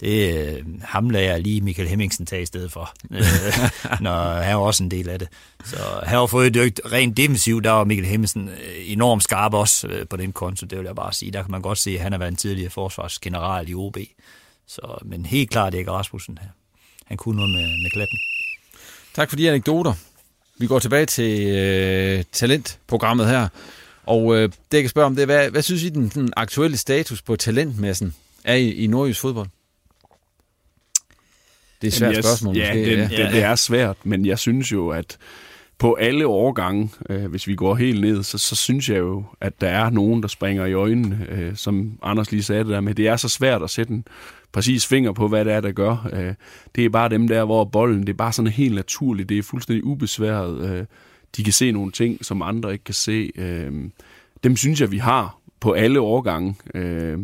[0.00, 4.56] det øh, ham lader jeg lige Michael Hemmingsen tage i stedet for, øh, når han
[4.56, 5.28] var også en del af det.
[5.64, 5.76] Så
[6.06, 10.08] her var fået et rent defensivt, der var Michael Hemmingsen øh, enormt skarp også øh,
[10.08, 11.30] på den konto, det vil jeg bare sige.
[11.30, 13.96] Der kan man godt se, at han har været en tidligere forsvarsgeneral i OB.
[14.66, 16.48] Så, men helt klart ikke Rasmussen her.
[17.06, 18.18] Han kunne noget med, med klatten.
[19.14, 19.92] Tak for de anekdoter.
[20.58, 23.48] Vi går tilbage til øh, talentprogrammet her.
[24.06, 26.32] Og øh, det jeg kan spørge om, det er, hvad, hvad synes I den, den
[26.36, 29.48] aktuelle status på talentmassen er i, i nordjysk fodbold?
[31.80, 32.56] Det er et svært jeg, spørgsmål.
[32.56, 32.90] Ja, måske.
[32.90, 35.18] Det, ja, det, det er svært, men jeg synes jo, at
[35.78, 39.60] på alle årgange, øh, hvis vi går helt ned, så, så synes jeg jo, at
[39.60, 42.94] der er nogen, der springer i øjnene, øh, som Anders lige sagde det der med.
[42.94, 44.04] Det er så svært at sætte en
[44.52, 46.08] præcis finger på, hvad det er, der gør.
[46.12, 46.34] Øh,
[46.74, 49.42] det er bare dem der, hvor bolden, det er bare sådan helt naturligt, det er
[49.42, 50.70] fuldstændig ubesværet.
[50.70, 50.84] Øh,
[51.36, 53.30] de kan se nogle ting, som andre ikke kan se.
[53.36, 53.72] Øh,
[54.44, 56.56] dem synes jeg, vi har på alle årgange.
[56.74, 57.18] Øh,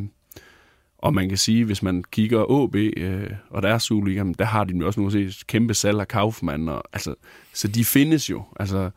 [1.07, 4.79] og man kan sige, hvis man kigger AB øh, og deres Superliga, der har de
[4.79, 6.69] jo også nu set kæmpe salg af Kaufmann.
[6.69, 7.15] Og, altså,
[7.53, 8.43] så de findes jo.
[8.61, 8.91] Altså,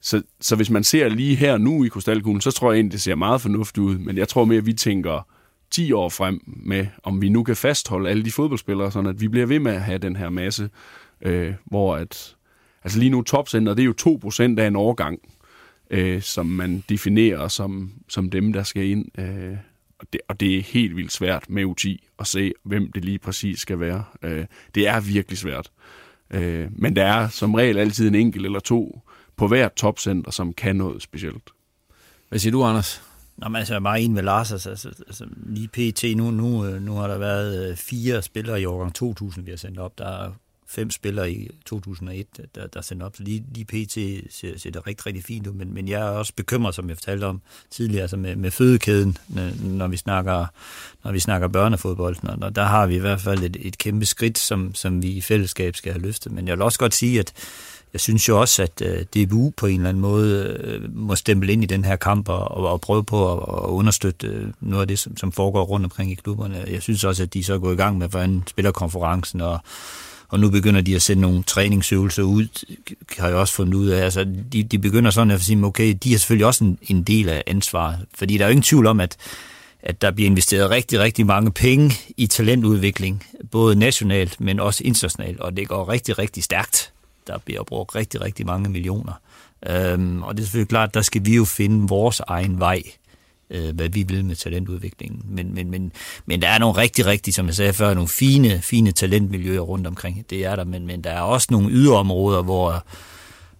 [0.00, 3.00] så, så hvis man ser lige her nu i Krystalkuglen, så tror jeg egentlig, det
[3.00, 3.98] ser meget fornuftigt ud.
[3.98, 5.26] Men jeg tror mere, at vi tænker
[5.70, 9.28] 10 år frem med, om vi nu kan fastholde alle de fodboldspillere, sådan at vi
[9.28, 10.70] bliver ved med at have den her masse,
[11.22, 12.36] øh, hvor at,
[12.84, 14.20] altså lige nu topcenter, det er jo
[14.56, 15.18] 2% af en årgang,
[15.90, 19.18] øh, som man definerer som, som dem, der skal ind.
[19.18, 19.56] Øh,
[20.04, 23.18] og det, og det er helt vildt svært med U10 at se, hvem det lige
[23.18, 24.04] præcis skal være.
[24.22, 25.70] Øh, det er virkelig svært.
[26.30, 29.00] Øh, men der er som regel altid en enkelt eller to
[29.36, 31.50] på hvert topcenter, som kan noget specielt.
[32.28, 33.02] Hvad siger du, Anders?
[33.36, 34.52] Nå, men altså, jeg er meget enig med Lars.
[34.52, 36.16] Altså, altså, altså lige pt.
[36.16, 39.58] Nu, nu, øh, nu har der været øh, fire spillere i årgang 2000, vi har
[39.58, 39.98] sendt op.
[39.98, 40.32] Der er
[40.66, 43.16] fem spillere i 2001, der, der sendte op.
[43.16, 43.92] Så lige, lige pt.
[44.34, 45.52] Ser, ser det rigtig, rigtig fint ud.
[45.52, 47.40] Men, men jeg er også bekymret, som jeg fortalte om
[47.70, 49.18] tidligere, altså med, med fødekæden,
[49.60, 50.46] når vi snakker,
[51.04, 52.16] når vi snakker børnefodbold.
[52.22, 55.08] Når, når der har vi i hvert fald et, et kæmpe skridt, som, som vi
[55.08, 56.32] i fællesskab skal have løftet.
[56.32, 57.32] Men jeg vil også godt sige, at
[57.94, 61.16] jeg synes jo også, at øh, uh, DBU på en eller anden måde uh, må
[61.16, 64.68] stemple ind i den her kamp og, og, og prøve på at, og understøtte uh,
[64.68, 66.64] noget af det, som, som foregår rundt omkring i klubberne.
[66.68, 69.60] Jeg synes også, at de så er gået i gang med, hvordan spillerkonferencen og
[70.28, 72.46] og nu begynder de at sende nogle træningsøvelser ud,
[73.18, 74.04] har jeg også fundet ud af.
[74.04, 77.28] Altså, de, de begynder sådan at sige, okay, de er selvfølgelig også en, en del
[77.28, 77.98] af ansvaret.
[78.14, 79.16] Fordi der er jo ingen tvivl om, at,
[79.82, 85.40] at der bliver investeret rigtig, rigtig mange penge i talentudvikling, både nationalt, men også internationalt,
[85.40, 86.92] og det går rigtig, rigtig stærkt.
[87.26, 89.12] Der bliver brugt rigtig, rigtig mange millioner.
[89.66, 92.82] Øhm, og det er selvfølgelig klart, der skal vi jo finde vores egen vej
[93.50, 95.22] øh, hvad vi vil med talentudviklingen.
[95.28, 95.92] Men, men, men,
[96.26, 99.86] men der er nogle rigtig, rigtig, som jeg sagde før, nogle fine, fine talentmiljøer rundt
[99.86, 100.24] omkring.
[100.30, 102.84] Det er der, men, men der er også nogle yderområder, hvor,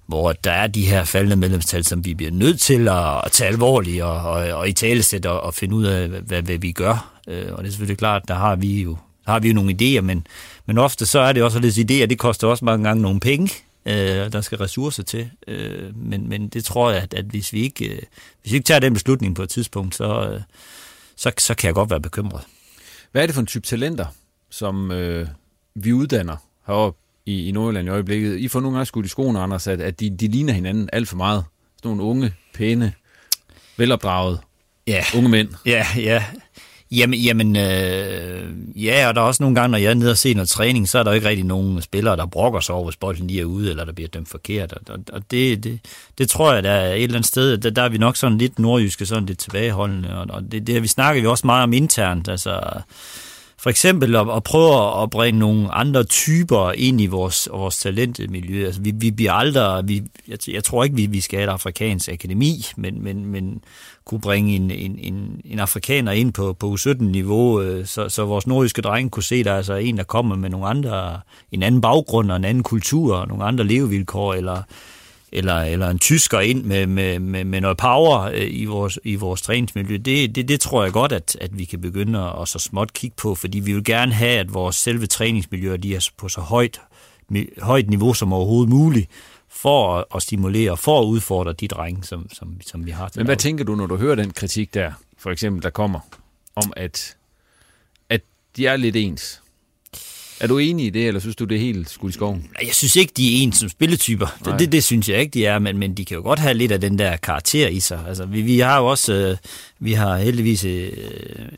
[0.07, 3.49] hvor der er de her faldende medlemstal, som vi bliver nødt til at, at tage
[3.49, 7.11] alvorligt og, og, og i talesæt og, og finde ud af, hvad, hvad vi gør.
[7.29, 9.77] Øh, og det er selvfølgelig klart, der har vi jo der har vi jo nogle
[9.83, 10.27] idéer, men,
[10.67, 13.55] men ofte så er det også lidt idéer, det koster også mange gange nogle penge,
[13.87, 15.31] øh, der skal ressourcer til.
[15.47, 18.03] Øh, men, men det tror jeg, at, at hvis, vi ikke, øh,
[18.43, 20.41] hvis vi ikke tager den beslutning på et tidspunkt, så, øh,
[21.17, 22.43] så, så kan jeg godt være bekymret.
[23.13, 24.07] Hvad er det for en type talenter,
[24.51, 25.29] som øh,
[25.75, 28.39] vi uddanner heroppe i, i Nordjylland i øjeblikket?
[28.39, 31.09] I får nogle gange skudt i skoene, Anders, at, at de, de ligner hinanden alt
[31.09, 31.45] for meget.
[31.77, 32.93] Sådan nogle unge, pæne,
[33.77, 34.41] velopdraget
[34.87, 35.05] ja.
[35.17, 35.49] unge mænd.
[35.67, 36.25] Ja, ja.
[36.91, 38.51] Jamen, jamen øh,
[38.85, 40.89] ja, og der er også nogle gange, når jeg er nede og ser noget træning,
[40.89, 43.45] så er der ikke rigtig nogen spillere, der brokker sig over, hvis bolden lige er
[43.45, 44.73] ude, eller der bliver dømt forkert.
[44.73, 45.81] Og, og det, det,
[46.19, 48.39] det tror jeg, der er et eller andet sted, der, der er vi nok sådan
[48.39, 51.73] lidt nordjyske, sådan lidt tilbageholdende, og, og det, det vi snakker vi også meget om
[51.73, 52.61] internt, altså
[53.65, 58.67] for eksempel at, at prøve at bringe nogle andre typer ind i vores, vores talentmiljø.
[58.67, 61.53] Altså, vi, vi bliver aldrig, vi, jeg, jeg tror ikke, vi, vi skal have et
[61.53, 63.61] afrikansk akademi, men, men, men
[64.07, 68.47] kunne bringe en, en, en, en afrikaner ind på, på U17-niveau, øh, så, så vores
[68.47, 71.21] nordiske drenge kunne se, at der er altså en, der kommer med nogle andre,
[71.53, 74.63] en anden baggrund og en anden kultur, og nogle andre levevilkår, eller
[75.35, 79.15] eller, eller en tysker ind med, med, med, med noget power øh, i vores, i
[79.15, 82.59] vores træningsmiljø, det, det, det tror jeg godt, at, at vi kan begynde at så
[82.59, 86.29] småt kigge på, fordi vi vil gerne have, at vores selve træningsmiljøer de er på
[86.29, 86.81] så højt,
[87.59, 89.11] højt niveau som overhovedet muligt,
[89.55, 93.27] for at, stimulere, for at udfordre de drenge, som, som, som vi har til Men
[93.27, 96.01] hvad tænker du, når du hører den kritik der, for eksempel, der kommer,
[96.57, 97.17] om at,
[98.09, 98.21] at
[98.57, 99.43] de er lidt ens?
[100.41, 102.47] Er du enig i det, eller synes du, det er helt skud i skoven?
[102.63, 104.27] Jeg synes ikke, de er ens som spilletyper.
[104.45, 106.55] Det, det, det synes jeg ikke, de er, men, men de kan jo godt have
[106.55, 108.05] lidt af den der karakter i sig.
[108.09, 109.37] Altså, vi, vi har jo også, øh,
[109.79, 110.93] vi har heldigvis øh,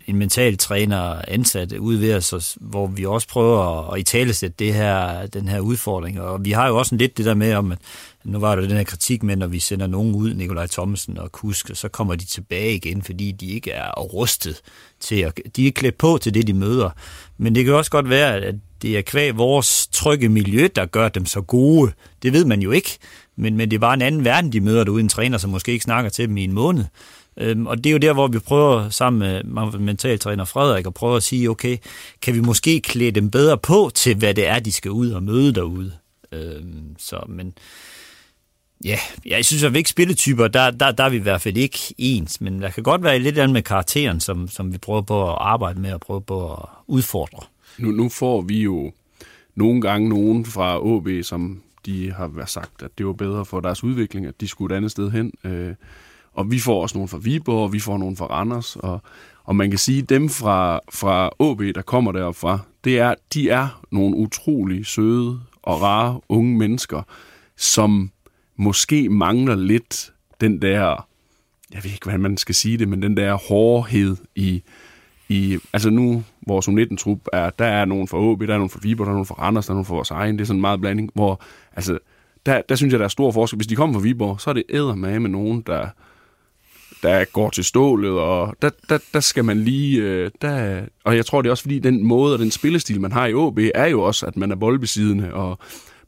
[0.06, 4.54] en mental træner ansat ude ved os, hvor vi også prøver at, at i talesætte
[4.58, 6.20] det her, den her udfordring.
[6.20, 7.78] Og vi har jo også en lidt det der med, om, at
[8.26, 11.32] nu var der den her kritik med, når vi sender nogen ud, Nikolaj Thomsen og
[11.32, 14.60] Kusk, så kommer de tilbage igen, fordi de ikke er rustet
[15.00, 16.90] til at, de er klædt på til det, de møder.
[17.38, 21.08] Men det kan også godt være, at det er kvæg vores trygge miljø, der gør
[21.08, 21.92] dem så gode.
[22.22, 22.98] Det ved man jo ikke,
[23.36, 25.72] men, men det er bare en anden verden, de møder derude, en træner, som måske
[25.72, 26.84] ikke snakker til dem i en måned.
[27.36, 31.16] Øhm, og det er jo der, hvor vi prøver sammen med mentaltræner Frederik at prøve
[31.16, 31.76] at sige, okay,
[32.22, 35.22] kan vi måske klæde dem bedre på til, hvad det er, de skal ud og
[35.22, 35.92] møde derude.
[36.32, 37.54] Øhm, så, men
[38.84, 41.78] ja, jeg synes, at ikke spilletyper, der, der, der er vi i hvert fald ikke
[41.98, 45.30] ens, men der kan godt være lidt andet med karakteren, som, som vi prøver på
[45.30, 47.46] at arbejde med og prøve på at udfordre.
[47.78, 48.92] Nu, nu får vi jo
[49.54, 53.84] nogle gange nogen fra AB, som de har sagt, at det var bedre for deres
[53.84, 55.32] udvikling, at de skulle et andet sted hen.
[55.44, 55.74] Øh,
[56.32, 58.76] og vi får også nogen fra Viborg, og vi får nogen fra Randers.
[58.76, 59.02] Og,
[59.44, 63.14] og man kan sige, at dem fra, fra AB, der kommer derfra, fra, det er,
[63.34, 67.02] de er nogle utrolig søde og rare unge mennesker,
[67.56, 68.10] som
[68.56, 71.06] måske mangler lidt den der,
[71.72, 74.62] jeg ved ikke, hvordan man skal sige det, men den der hårdhed i,
[75.28, 78.80] i altså nu, vores U19-trup, er, der er nogen fra AB, der er nogen fra
[78.82, 80.56] Viborg, der er nogen fra Randers, der er nogen fra vores egen, det er sådan
[80.56, 81.40] en meget blanding, hvor,
[81.76, 81.98] altså,
[82.46, 83.56] der, der synes jeg, der er stor forskel.
[83.56, 85.88] Hvis de kommer fra Viborg, så er det æder med nogen, der,
[87.02, 90.02] der går til stålet, og der, der, der skal man lige...
[90.02, 93.12] Øh, der, og jeg tror, det er også fordi, den måde og den spillestil, man
[93.12, 95.58] har i AB er jo også, at man er boldbesiddende, og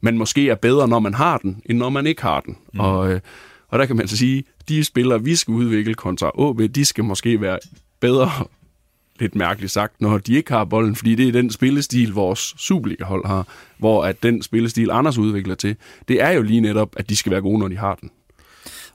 [0.01, 2.57] man måske er bedre, når man har den, end når man ikke har den.
[2.73, 2.79] Mm.
[2.79, 3.19] Og, øh,
[3.67, 7.03] og der kan man så sige, de spillere, vi skal udvikle kontra OB, de skal
[7.03, 7.59] måske være
[7.99, 8.31] bedre,
[9.19, 13.27] lidt mærkeligt sagt, når de ikke har bolden, fordi det er den spillestil, vores Superliga-hold
[13.27, 13.47] har,
[13.77, 15.75] hvor at den spillestil, Anders udvikler til,
[16.07, 18.11] det er jo lige netop, at de skal være gode, når de har den.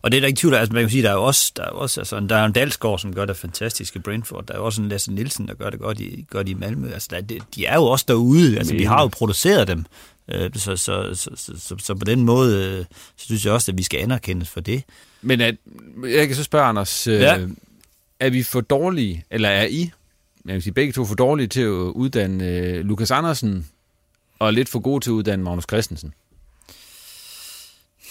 [0.04, 1.62] Og det er der ikke tvivl altså man kan sige, der er jo også, der
[1.62, 4.58] er også altså, der er en Dalsgaard, som gør det fantastisk i Brentford, der er
[4.58, 7.66] også en Lasse Nielsen, der gør det godt i, godt i Malmø, altså der, de
[7.66, 8.80] er jo også derude, altså Men...
[8.80, 9.84] vi har jo produceret dem,
[10.28, 12.84] så, så, så, så, så, på den måde, øh,
[13.16, 14.82] så synes jeg også, at vi skal anerkendes for det.
[15.22, 15.56] Men at,
[16.04, 17.46] jeg kan så spørge, Anders, øh, ja.
[18.20, 19.90] er vi for dårlige, eller er I,
[20.44, 23.66] jeg vil sige, begge to for dårlige til at uddanne Lukas Andersen,
[24.38, 26.14] og lidt for gode til at uddanne Magnus Christensen?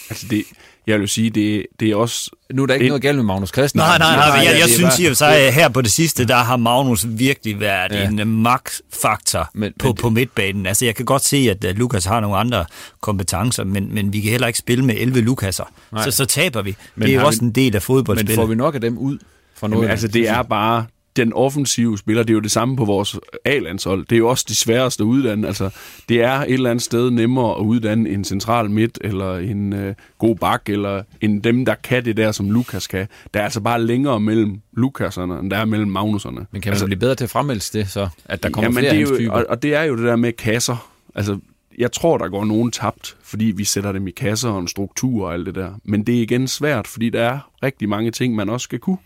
[0.09, 0.43] Altså det,
[0.87, 2.31] jeg vil sige, det, det er også...
[2.53, 2.89] Nu er der ikke en...
[2.89, 3.77] noget galt med Magnus Christensen.
[3.77, 6.35] Nej, nej, nej, jeg, jeg, jeg synes i og for her på det sidste, der
[6.35, 8.07] har Magnus virkelig været ja.
[8.07, 10.65] en max-faktor men, på, men, på midtbanen.
[10.65, 12.65] Altså jeg kan godt se, at, at Lukas har nogle andre
[13.01, 15.71] kompetencer, men, men vi kan heller ikke spille med 11 Lukaser.
[16.03, 16.75] Så, så taber vi.
[16.95, 18.37] Men det er jo også vi, en del af fodboldspillet.
[18.37, 19.17] Men får vi nok af dem ud?
[19.55, 22.75] For noget, Jamen, altså det er bare den offensive spiller, det er jo det samme
[22.75, 24.05] på vores A-landshold.
[24.05, 25.47] Det er jo også de sværeste at uddanne.
[25.47, 25.69] Altså,
[26.09, 29.95] det er et eller andet sted nemmere at uddanne en central midt, eller en øh,
[30.17, 33.07] god bak, eller en dem, der kan det der, som Lukas kan.
[33.33, 36.45] Der er altså bare længere mellem Lukaserne, end der er mellem Magnuserne.
[36.51, 38.07] Men kan man altså, blive bedre til at fremmelde det, så?
[38.25, 40.15] At der kommer jamen, flere det er jo, og, og det er jo det der
[40.15, 40.89] med kasser.
[41.15, 41.39] Altså,
[41.77, 45.27] jeg tror, der går nogen tabt, fordi vi sætter dem i kasser og en struktur
[45.27, 45.71] og alt det der.
[45.83, 48.97] Men det er igen svært, fordi der er rigtig mange ting, man også skal kunne.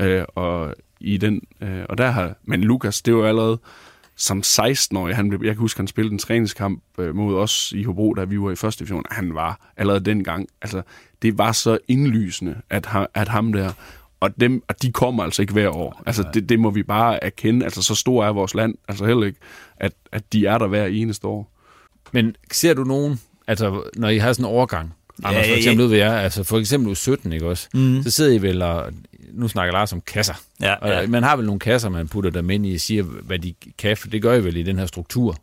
[0.00, 1.40] Øh, og i den.
[1.60, 3.58] Øh, og der har, men Lukas, det var allerede
[4.16, 8.14] som 16-årig, han, jeg kan huske, han spillede en træningskamp øh, mod os i Hobro,
[8.14, 9.04] da vi var i første division.
[9.10, 10.82] Han var allerede dengang, altså
[11.22, 13.72] det var så indlysende, at, at ham der,
[14.20, 16.02] og, dem, og de kommer altså ikke hver år.
[16.06, 19.26] Altså det, det må vi bare erkende, altså så stor er vores land, altså heller
[19.26, 19.38] ikke,
[19.76, 21.52] at, at de er der hver eneste år.
[22.12, 24.94] Men ser du nogen, altså når I har sådan en overgang,
[25.24, 27.68] Anders, for eksempel ved jer, altså for eksempel u 17, ikke også?
[27.74, 28.02] Mm.
[28.02, 28.92] Så sidder I vel og,
[29.32, 30.34] nu snakker Lars om kasser.
[30.60, 31.06] Ja, og ja.
[31.06, 33.96] man har vel nogle kasser, man putter dem ind i og siger, hvad de kan,
[33.96, 35.36] for det gør I vel i den her struktur.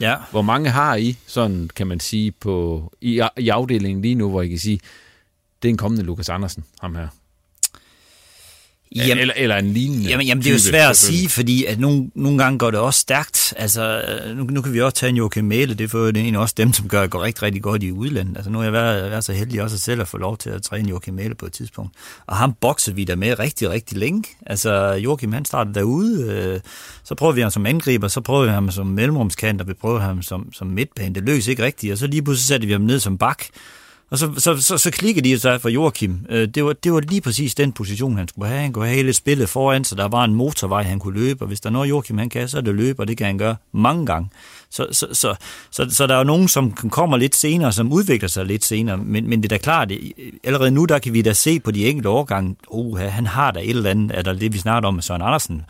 [0.00, 0.16] Ja.
[0.30, 4.42] Hvor mange har I, sådan kan man sige, på, i, i afdelingen lige nu, hvor
[4.42, 4.80] I kan sige,
[5.62, 7.08] det er en kommende Lukas Andersen, ham her?
[8.94, 11.78] Jamen, eller, eller en lignende Jamen, jamen det er jo svært at sige, fordi at
[11.78, 13.54] nogle, nogle gange går det også stærkt.
[13.56, 14.02] Altså,
[14.36, 16.72] nu, nu kan vi også tage en Joachim Mæle, det er for egentlig også dem,
[16.72, 18.36] som gør, går rigtig, rigtig godt i udlandet.
[18.36, 20.62] Altså, nu har jeg været, været så heldig også selv at få lov til at
[20.62, 21.94] træne Joachim Mæle på et tidspunkt.
[22.26, 24.24] Og ham bokser vi der med rigtig, rigtig længe.
[24.46, 26.60] Altså, Joachim han startede derude, øh,
[27.04, 30.00] så prøver vi ham som angriber, så prøver vi ham som mellemrumskant, og vi prøver
[30.00, 31.14] ham som, som midtbane.
[31.14, 33.44] Det løser ikke rigtigt, og så lige pludselig satte vi ham ned som bak.
[34.14, 36.26] Og så, så, så, så klikkede de sig for Joachim.
[36.30, 38.60] Øh, det var, det var lige præcis den position, han skulle have.
[38.60, 41.42] Han kunne have hele spillet foran, så der var en motorvej, han kunne løbe.
[41.42, 43.26] Og hvis der er noget, Joachim han kan, så er det løbe, og det kan
[43.26, 44.28] han gøre mange gange.
[44.70, 45.34] Så, så, så,
[45.70, 48.96] så, så der er jo nogen, som kommer lidt senere, som udvikler sig lidt senere.
[48.96, 50.12] Men, men det er da klart, det-
[50.44, 53.60] allerede nu, der kan vi da se på de enkelte årgange, oh, han har da
[53.60, 55.62] et eller andet, er der det, vi snakker om med Søren Andersen,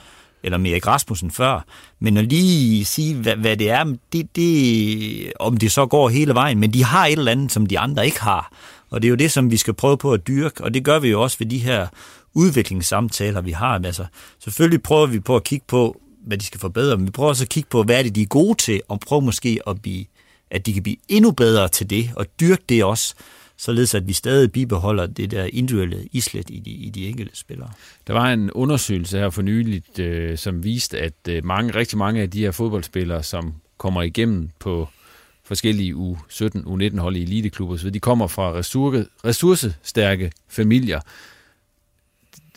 [0.44, 1.64] eller med Erik Rasmussen før.
[2.00, 6.34] Men at lige sige, hvad, hvad det er, det, det, om det så går hele
[6.34, 8.52] vejen, men de har et eller andet, som de andre ikke har.
[8.90, 10.98] Og det er jo det, som vi skal prøve på at dyrke, og det gør
[10.98, 11.86] vi jo også ved de her
[12.34, 13.80] udviklingssamtaler, vi har.
[13.84, 14.04] Altså,
[14.38, 17.44] selvfølgelig prøver vi på at kigge på, hvad de skal forbedre, men vi prøver også
[17.44, 20.04] at kigge på, hvad er det, de er gode til, og prøve måske at blive,
[20.50, 23.14] at de kan blive endnu bedre til det, og dyrke det også,
[23.56, 27.70] således at vi stadig bibeholder det der individuelle islet i de, i de enkelte spillere.
[28.06, 32.22] Der var en undersøgelse her for nyligt, øh, som viste, at øh, mange, rigtig mange
[32.22, 34.88] af de her fodboldspillere, som kommer igennem på
[35.44, 41.00] forskellige U17, U19 hold i eliteklubber osv., de kommer fra ressource, ressourcestærke familier.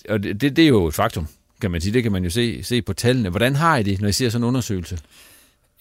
[0.09, 1.27] Og det, det, det er jo et faktum,
[1.61, 1.93] kan man sige.
[1.93, 3.29] Det kan man jo se, se på tallene.
[3.29, 4.97] Hvordan har I det, når I ser sådan en undersøgelse?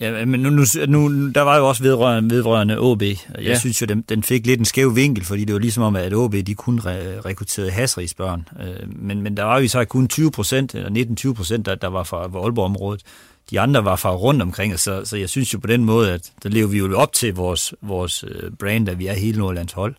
[0.00, 3.02] Ja, men nu, nu, nu, der var jo også vedrørende, vedrørende OB.
[3.02, 3.58] Jeg Ja.
[3.58, 6.14] synes jo, den, den fik lidt en skæv vinkel, fordi det var ligesom om, at
[6.14, 8.48] OB de kun re, rekrutterede Hasrigs børn.
[8.60, 11.88] Øh, Men, men der var jo så kun 20 procent, eller 19-20 procent, der, der
[11.88, 13.02] var fra, Aalborg-området.
[13.50, 16.32] De andre var fra rundt omkring, så, så jeg synes jo på den måde, at
[16.42, 19.72] der lever vi jo op til vores, vores øh, brand, at vi er hele Nordlands
[19.72, 19.94] hold.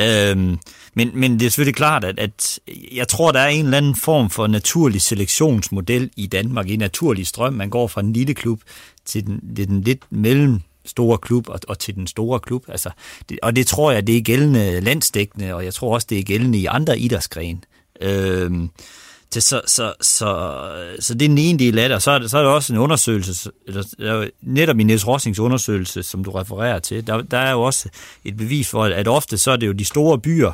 [0.00, 0.58] Øhm,
[0.94, 2.58] men, men det er selvfølgelig klart, at, at
[2.94, 7.26] jeg tror, der er en eller anden form for naturlig selektionsmodel i Danmark, en naturlig
[7.26, 7.52] strøm.
[7.52, 8.60] Man går fra en lille klub
[9.06, 12.64] til den, til den lidt mellem store klub og, og til den store klub.
[12.68, 12.90] Altså,
[13.28, 16.22] det, og det tror jeg, det er gældende landsdækkende, og jeg tror også, det er
[16.22, 17.60] gældende i andre idrætsgrene.
[18.00, 18.70] Øhm,
[19.30, 20.60] til, så, så, så,
[21.00, 22.50] så det er den ene del af det, og så er, det, så er der
[22.50, 27.22] også en undersøgelse, eller, der netop i Niels Rossings undersøgelse, som du refererer til, der,
[27.22, 27.88] der er jo også
[28.24, 30.52] et bevis for, at ofte så er det jo de store byer,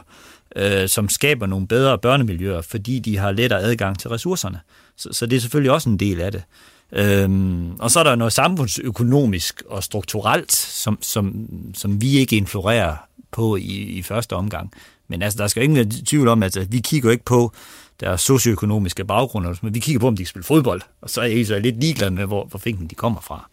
[0.56, 4.60] øh, som skaber nogle bedre børnemiljøer, fordi de har lettere adgang til ressourcerne.
[4.96, 6.42] Så, så det er selvfølgelig også en del af det.
[6.92, 12.96] Øhm, og så er der noget samfundsøkonomisk og strukturelt, som, som, som vi ikke influerer
[13.30, 14.72] på i, i første omgang.
[15.08, 17.52] Men altså, der skal jo ingen være tvivl om, at, at vi kigger ikke på
[18.00, 21.24] deres socioøkonomiske baggrund, men vi kigger på, om de kan spille fodbold, og så er
[21.24, 23.50] jeg, så lidt ligeglad med, hvor, hvor finken de kommer fra.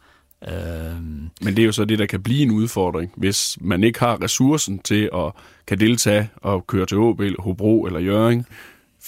[0.47, 3.99] Øhm, Men det er jo så det, der kan blive en udfordring, hvis man ikke
[3.99, 5.31] har ressourcen til at
[5.67, 8.45] kan deltage og køre til Åbel, Hobro eller Jøring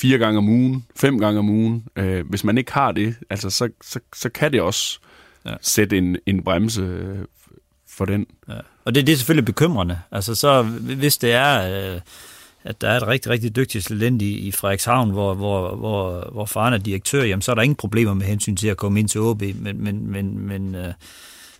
[0.01, 1.87] fire gange om ugen, fem gange om ugen.
[1.95, 4.99] Øh, hvis man ikke har det, altså, så, så, så kan det også
[5.45, 5.53] ja.
[5.61, 7.17] sætte en, en bremse øh,
[7.89, 8.25] for den.
[8.49, 8.53] Ja.
[8.85, 9.99] Og det, det er selvfølgelig bekymrende.
[10.11, 10.63] Altså så,
[10.97, 12.01] hvis det er, øh,
[12.63, 16.45] at der er et rigtig, rigtig dygtigt talent i, i Frederikshavn, hvor, hvor, hvor, hvor
[16.45, 19.09] faren er direktør, jamen så er der ingen problemer med hensyn til at komme ind
[19.09, 20.93] til OB, men, men, men, men, øh,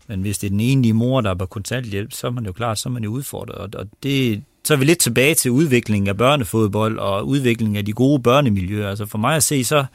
[0.07, 2.51] men hvis det er den enlige mor, der er på kontanthjælp, så er man jo
[2.51, 3.55] klart, så er man jo udfordret.
[3.55, 7.85] Og, og det, så er vi lidt tilbage til udviklingen af børnefodbold og udviklingen af
[7.85, 8.89] de gode børnemiljøer.
[8.89, 9.85] Altså for mig at se, så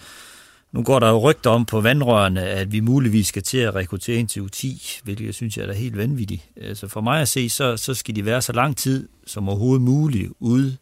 [0.73, 4.17] nu går der jo rygter om på vandrørene, at vi muligvis skal til at rekruttere
[4.17, 6.43] ind til U10, hvilket jeg synes jeg er da helt vanvittigt.
[6.61, 9.83] Altså for mig at se, så, så skal de være så lang tid som overhovedet
[9.83, 10.77] muligt ude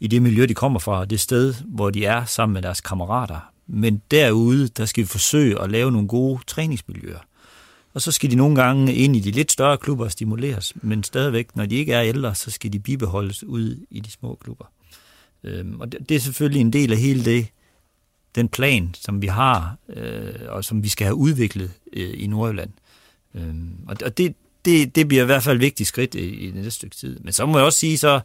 [0.00, 3.50] i det miljø, de kommer fra, det sted, hvor de er sammen med deres kammerater.
[3.66, 7.20] Men derude, der skal vi forsøge at lave nogle gode træningsmiljøer.
[7.98, 11.02] Og så skal de nogle gange ind i de lidt større klubber og stimuleres, men
[11.02, 14.64] stadigvæk, når de ikke er ældre, så skal de bibeholdes ud i de små klubber.
[15.44, 17.46] Øhm, og det, det er selvfølgelig en del af hele det,
[18.34, 22.70] den plan, som vi har, øh, og som vi skal have udviklet øh, i Nordjylland.
[23.34, 24.34] Øhm, og og det,
[24.64, 27.20] det, det bliver i hvert fald et vigtigt skridt i, i det næste stykke tid.
[27.20, 28.20] Men så må jeg også sige, så,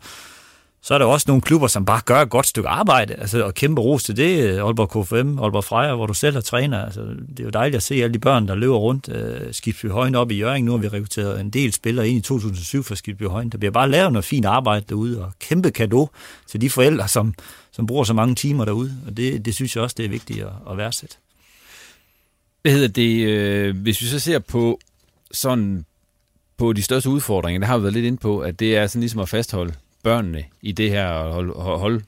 [0.86, 3.54] så er der også nogle klubber, som bare gør et godt stykke arbejde, altså, og
[3.54, 4.44] kæmpe ros til det.
[4.44, 6.86] Øh, Aalborg KFM, Aalborg Freja, hvor du selv er træner.
[6.86, 9.10] Altså, det er jo dejligt at se alle de børn, der løber rundt.
[9.10, 10.66] Øh, Skibsby Højen op i Jørgen.
[10.66, 13.50] Nu har vi rekrutteret en del spillere ind i 2007 for Skibsby Højen.
[13.50, 16.10] Der bliver bare lavet noget fint arbejde derude, og kæmpe kado
[16.48, 17.34] til de forældre, som,
[17.72, 18.98] som bruger så mange timer derude.
[19.08, 21.16] Og det, det synes jeg også, det er vigtigt at, at værdsætte.
[22.62, 24.80] Hvad hedder det, øh, hvis vi så ser på
[25.32, 25.86] sådan
[26.58, 29.00] på de største udfordringer, det har vi været lidt inde på, at det er sådan
[29.00, 29.74] ligesom at fastholde
[30.04, 32.02] børnene i det her og holde, holde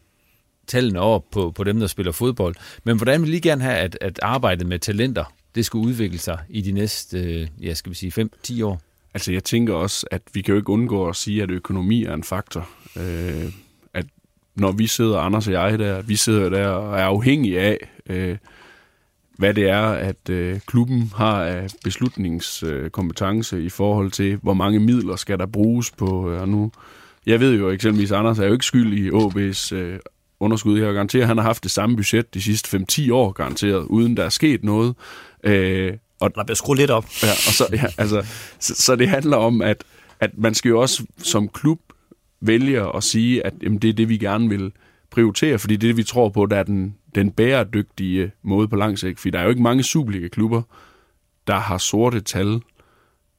[0.67, 2.55] tallene op på, på dem, der spiller fodbold.
[2.83, 6.17] Men hvordan vil I lige gerne have, at, at arbejdet med talenter, det skulle udvikle
[6.17, 8.81] sig i de næste, øh, ja, skal vi sige, 5-10 år?
[9.13, 12.13] Altså, jeg tænker også, at vi kan jo ikke undgå at sige, at økonomi er
[12.13, 12.69] en faktor.
[12.97, 13.51] Øh,
[13.93, 14.05] at
[14.55, 18.37] når vi sidder, Anders og jeg der, vi sidder der og er afhængige af, øh,
[19.37, 25.15] hvad det er, at øh, klubben har af beslutningskompetence i forhold til, hvor mange midler
[25.15, 26.71] skal der bruges på, øh, og nu,
[27.25, 29.99] jeg ved jo eksempelvis, Anders er jo ikke skyld i OB's øh,
[30.39, 30.79] underskud.
[30.79, 34.17] Jeg garanterer, at han har haft det samme budget de sidste 5-10 år, garanteret, uden
[34.17, 34.95] der er sket noget.
[35.43, 37.05] Øh, og der bliver skruet lidt op.
[37.23, 38.25] Ja, og så, ja, altså,
[38.59, 39.83] så, så det handler om, at,
[40.19, 41.79] at man skal jo også som klub
[42.41, 44.71] vælge at sige, at jamen, det er det, vi gerne vil
[45.11, 48.75] prioritere, fordi det er det, vi tror på, der er den, den bæredygtige måde på
[48.75, 49.19] lang sigt.
[49.19, 50.61] Fordi der er jo ikke mange Superliga-klubber,
[51.47, 52.61] der har sorte tal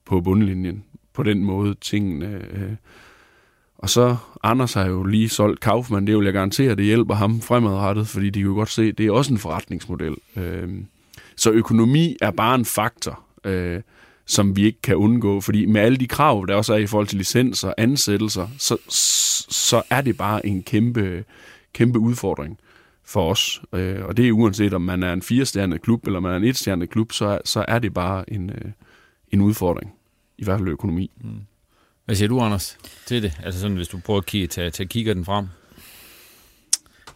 [0.06, 2.26] på bundlinjen på den måde tingene.
[2.26, 2.72] Øh.
[3.78, 7.40] Og så Anders har jo lige solgt Kaufmann, det vil jeg garantere, det hjælper ham
[7.40, 10.14] fremadrettet, fordi de kan jo godt se, det er også en forretningsmodel.
[10.36, 10.68] Øh.
[11.36, 13.80] Så økonomi er bare en faktor, øh,
[14.26, 17.06] som vi ikke kan undgå, fordi med alle de krav, der også er i forhold
[17.06, 18.76] til licenser og ansættelser, så,
[19.48, 21.24] så er det bare en kæmpe,
[21.72, 22.58] kæmpe udfordring
[23.04, 23.62] for os.
[23.72, 26.44] Øh, og det er uanset om man er en firestjernet klub, eller man er en
[26.44, 28.72] etstjernet klub, så, så er det bare en, øh,
[29.30, 29.92] en udfordring,
[30.38, 31.10] i hvert fald økonomi.
[31.20, 31.30] Mm.
[32.06, 33.32] Hvad siger du, Anders, til det?
[33.44, 35.46] Altså sådan, hvis du prøver at kigge, tage, tage kigger den frem.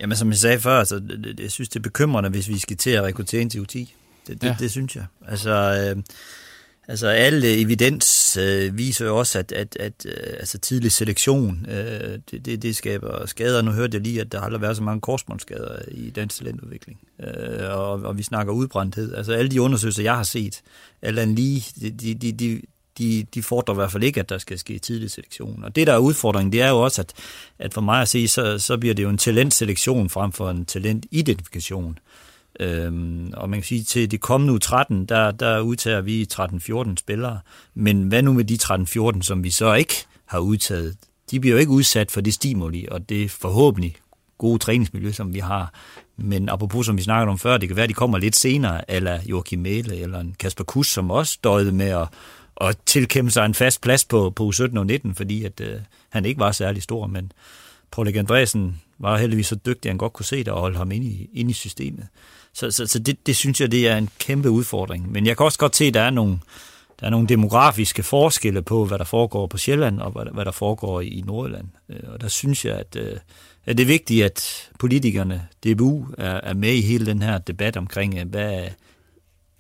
[0.01, 2.59] Jamen, som jeg sagde før, altså, det, det, jeg synes, det er bekymrende, hvis vi
[2.59, 3.79] skal til at rekruttere ind til U10.
[4.27, 4.57] Det, det, ja.
[4.59, 5.05] det synes jeg.
[5.29, 5.51] Altså,
[5.97, 6.03] øh,
[6.89, 12.19] altså alle evidens øh, viser jo også, at, at, at øh, altså tidlig selektion, øh,
[12.31, 13.63] det, det, det skaber skader.
[13.63, 17.01] Nu hørte jeg lige, at der aldrig været så mange korsbåndsskader i dansk talentudvikling.
[17.23, 19.15] Øh, og, og vi snakker udbrændthed.
[19.15, 20.63] Altså alle de undersøgelser, jeg har set,
[21.03, 22.61] eller lige, de, de, de,
[23.01, 25.65] de, de fordrer i hvert fald ikke, at der skal ske tidlig selektion.
[25.65, 27.13] Og det, der er udfordringen, det er jo også, at,
[27.59, 30.65] at for mig at se, så, så bliver det jo en talentselektion frem for en
[30.65, 31.99] talentidentifikation.
[32.61, 37.39] Øhm, og man kan sige, til de kommende 13, der, der udtager vi 13-14 spillere.
[37.75, 38.59] Men hvad nu med de
[39.17, 39.95] 13-14, som vi så ikke
[40.27, 40.97] har udtaget?
[41.31, 43.97] De bliver jo ikke udsat for det stimuli, og det forhåbentlig
[44.39, 45.73] gode træningsmiljø, som vi har.
[46.17, 48.91] Men apropos, som vi snakkede om før, det kan være, at de kommer lidt senere,
[48.91, 52.09] eller Joachim Mæle, eller en Kasper Kuss, som også døjede med at,
[52.61, 56.25] at tilkæmpe sig en fast plads på, på U17 og 19, fordi at, øh, han
[56.25, 57.33] ikke var særlig stor, men
[57.91, 60.93] Paul Andresen var heldigvis så dygtig, at han godt kunne se det og holde ham
[60.93, 62.07] inde i, inde i systemet.
[62.53, 65.13] Så, så, så det, det synes jeg, det er en kæmpe udfordring.
[65.13, 66.39] Men jeg kan også godt se, at der er nogle,
[67.01, 70.45] der er nogle demografiske forskelle på, hvad der foregår på Sjælland og hvad der, hvad
[70.45, 71.69] der foregår i Nordjylland.
[71.89, 73.17] Øh, og der synes jeg, at, øh,
[73.67, 77.77] at det er vigtigt, at politikerne, DBU, er, er med i hele den her debat
[77.77, 78.69] omkring, øh, hvad,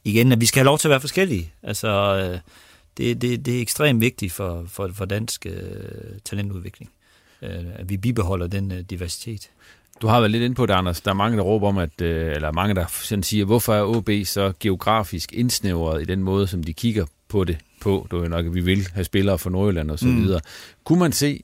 [0.05, 1.53] igen, at vi skal have lov til at være forskellige.
[1.63, 2.41] Altså,
[3.01, 6.91] det, det, det er ekstremt vigtigt for, for, for dansk uh, talentudvikling,
[7.43, 9.51] uh, at vi bibeholder den uh, diversitet.
[10.03, 11.01] Du har været lidt inde på det, Anders.
[11.01, 13.83] Der er mange, der råber om, at, øh, eller mange, der sådan siger, hvorfor er
[13.83, 18.07] OB så geografisk indsnævret i den måde, som de kigger på det på?
[18.11, 20.23] Du er nok, at vi vil have spillere fra Nordjylland og så mm.
[20.23, 20.41] videre.
[20.85, 21.43] Kunne man se,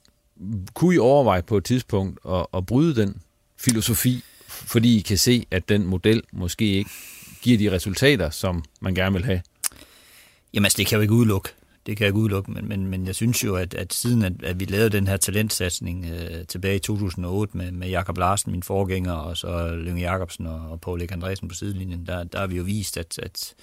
[0.73, 3.21] kunne I overveje på et tidspunkt at, at bryde den
[3.57, 6.89] filosofi, fordi I kan se, at den model måske ikke
[7.41, 9.41] giver de resultater, som man gerne vil have?
[10.57, 11.49] Jamen, altså, det kan jo ikke udelukke
[11.87, 14.33] det kan jeg ikke udelukke, men, men, men jeg synes jo, at, at siden at,
[14.43, 18.63] at vi lavede den her talentsatsning øh, tilbage i 2008 med, med Jakob Larsen, min
[18.63, 22.57] forgænger, og så Lønge Jacobsen og, og Paul Andresen på sidelinjen, der, der har vi
[22.57, 23.53] jo vist, at, at,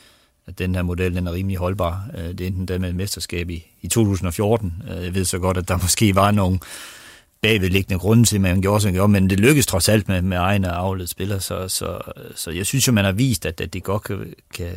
[0.46, 2.06] at den her model den er rimelig holdbar.
[2.18, 4.72] Øh, det er enten der med et mesterskab i, i 2014.
[4.90, 6.58] Øh, jeg ved så godt, at der måske var nogle
[7.42, 10.22] bagvedliggende grunde til, at man gjorde, som man gjorde, men det lykkedes trods alt med,
[10.22, 11.98] med egne afledte spillere, så, så,
[12.34, 14.76] så jeg synes jo, man har vist, at, at det godt kan, kan,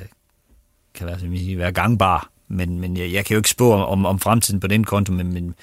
[0.97, 4.59] kan være, være gangbar men, men jeg, jeg kan jo ikke spå om, om fremtiden
[4.59, 5.55] på den konto, men, men,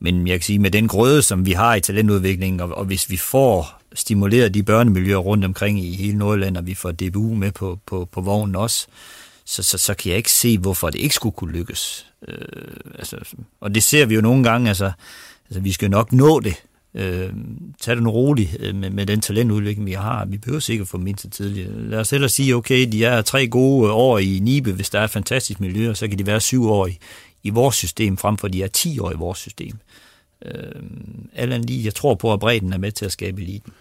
[0.00, 3.10] men jeg kan sige, med den grøde, som vi har i talentudviklingen, og, og hvis
[3.10, 7.52] vi får stimuleret de børnemiljøer rundt omkring i hele Nordjylland, og vi får DBU med
[7.52, 8.86] på, på, på vognen også,
[9.44, 12.06] så, så, så kan jeg ikke se, hvorfor det ikke skulle kunne lykkes.
[12.28, 12.36] Øh,
[12.98, 13.16] altså,
[13.60, 14.92] og det ser vi jo nogle gange, altså,
[15.48, 16.54] altså vi skal nok nå det,
[16.94, 17.30] øh,
[17.80, 20.24] tag det nu roligt øh, med, med den talentudvikling, vi har.
[20.24, 21.70] Vi behøver sikkert få mindst tidligere.
[21.80, 25.00] Lad os hellere sige, okay, de er tre gode øh, år i Nibe, hvis der
[25.00, 26.98] er et fantastisk miljø, og så kan de være syv år i,
[27.42, 29.78] i vores system, frem for de er ti år i vores system.
[30.44, 30.82] Øh,
[31.34, 33.72] Allan lige, jeg tror på, at bredden er med til at skabe eliten.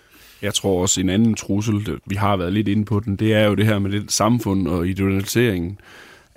[0.41, 3.43] Jeg tror også, en anden trussel, vi har været lidt inde på den, det er
[3.43, 5.79] jo det her med det samfund og idealiseringen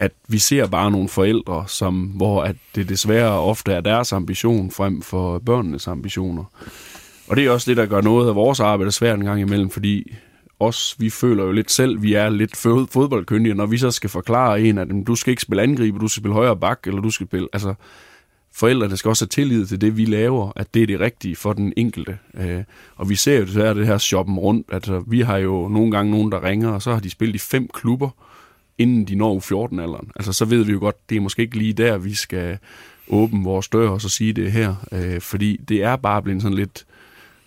[0.01, 4.70] at vi ser bare nogle forældre, som, hvor at det desværre ofte er deres ambition
[4.70, 6.44] frem for børnenes ambitioner.
[7.28, 9.70] Og det er også det, der gør noget af vores arbejde svært en gang imellem,
[9.70, 10.16] fordi
[10.61, 14.61] os, vi føler jo lidt selv, vi er lidt fodboldkyndige, når vi så skal forklare
[14.61, 17.26] en, at du skal ikke spille angribe, du skal spille højre bak, eller du skal
[17.26, 17.74] spille, altså,
[18.53, 21.53] forældrene skal også have tillid til det, vi laver, at det er det rigtige for
[21.53, 22.18] den enkelte.
[22.34, 22.62] Øh,
[22.96, 24.66] og vi ser jo desværre det her shoppen rundt.
[24.72, 27.38] Altså, vi har jo nogle gange nogen, der ringer, og så har de spillet i
[27.38, 28.11] fem klubber,
[28.81, 30.11] inden de når 14-alderen.
[30.16, 32.59] Altså, så ved vi jo godt, det er måske ikke lige der, vi skal
[33.09, 34.74] åbne vores dør og så sige det her.
[34.93, 36.87] Øh, fordi det er bare blevet sådan lidt...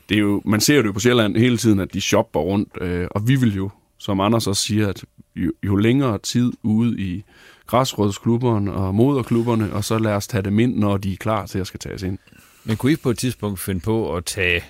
[0.10, 2.70] Det er jo, man ser jo det på Sjælland hele tiden, at de shopper rundt,
[2.82, 5.04] øh, og vi vil jo, som Anders også siger, at
[5.36, 7.24] jo, jo længere tid ude i
[7.68, 11.60] græsrådsklubberne og moderklubberne, og så lad os tage dem ind, når de er klar til
[11.60, 12.18] at skal tages ind.
[12.64, 14.64] Men kunne I på et tidspunkt finde på at tage,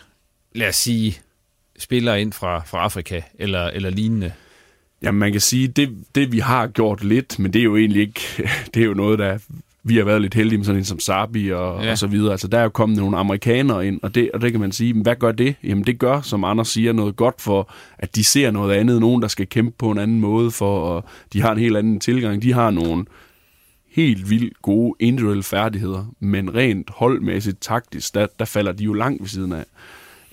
[0.55, 1.19] lad os sige,
[1.79, 4.31] spillere ind fra, fra Afrika eller, eller lignende?
[5.03, 8.01] Jamen man kan sige, det, det vi har gjort lidt, men det er jo egentlig
[8.01, 8.21] ikke,
[8.73, 9.37] det er jo noget, der
[9.85, 11.91] vi har været lidt heldige med sådan en som Sabi og, ja.
[11.91, 12.31] og så videre.
[12.31, 14.93] Altså, der er jo kommet nogle amerikanere ind, og det, og det kan man sige,
[15.01, 15.55] hvad gør det?
[15.63, 18.99] Jamen, det gør, som Anders siger, noget godt for, at de ser noget andet.
[18.99, 21.99] Nogen, der skal kæmpe på en anden måde, for, og de har en helt anden
[21.99, 22.41] tilgang.
[22.41, 23.05] De har nogle
[23.91, 29.21] helt vildt gode individuelle færdigheder, men rent holdmæssigt, taktisk, der, der falder de jo langt
[29.21, 29.65] ved siden af.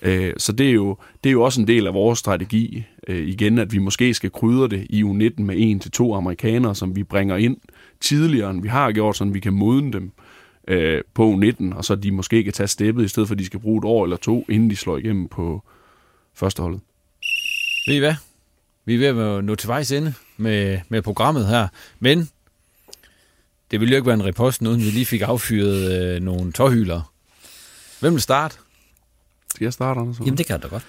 [0.01, 3.27] Øh, så det er, jo, det er jo også en del af vores strategi, øh,
[3.27, 6.95] igen, at vi måske skal krydre det i U19 med en til to amerikanere, som
[6.95, 7.57] vi bringer ind
[7.99, 10.11] tidligere, end vi har gjort, så vi kan modne dem
[10.67, 13.45] øh, på U19, og så de måske kan tage steppet, i stedet for at de
[13.45, 15.63] skal bruge et år eller to, inden de slår igennem på
[16.33, 16.81] førsteholdet.
[17.87, 18.15] Ved I hvad?
[18.85, 21.67] Vi er ved at nå til vejs ende med, med programmet her,
[21.99, 22.29] men
[23.71, 27.03] det ville jo ikke være en repost, uden vi lige fik affyret øh, nogle tårhylere.
[27.99, 28.55] Hvem vil starte?
[29.55, 30.19] Skal jeg starte, Anders?
[30.19, 30.85] Jamen, det kan da godt.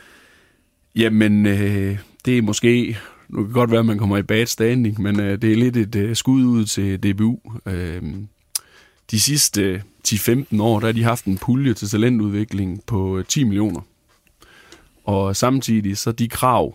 [0.97, 2.99] Jamen, øh, det er måske...
[3.28, 5.76] Nu kan godt være, at man kommer i bad standing, men øh, det er lidt
[5.76, 7.38] et øh, skud ud til DBU.
[7.66, 8.03] Øh,
[9.11, 13.24] de sidste øh, 10-15 år, der har de haft en pulje til talentudvikling på øh,
[13.24, 13.80] 10 millioner.
[15.05, 16.74] Og samtidig så de krav,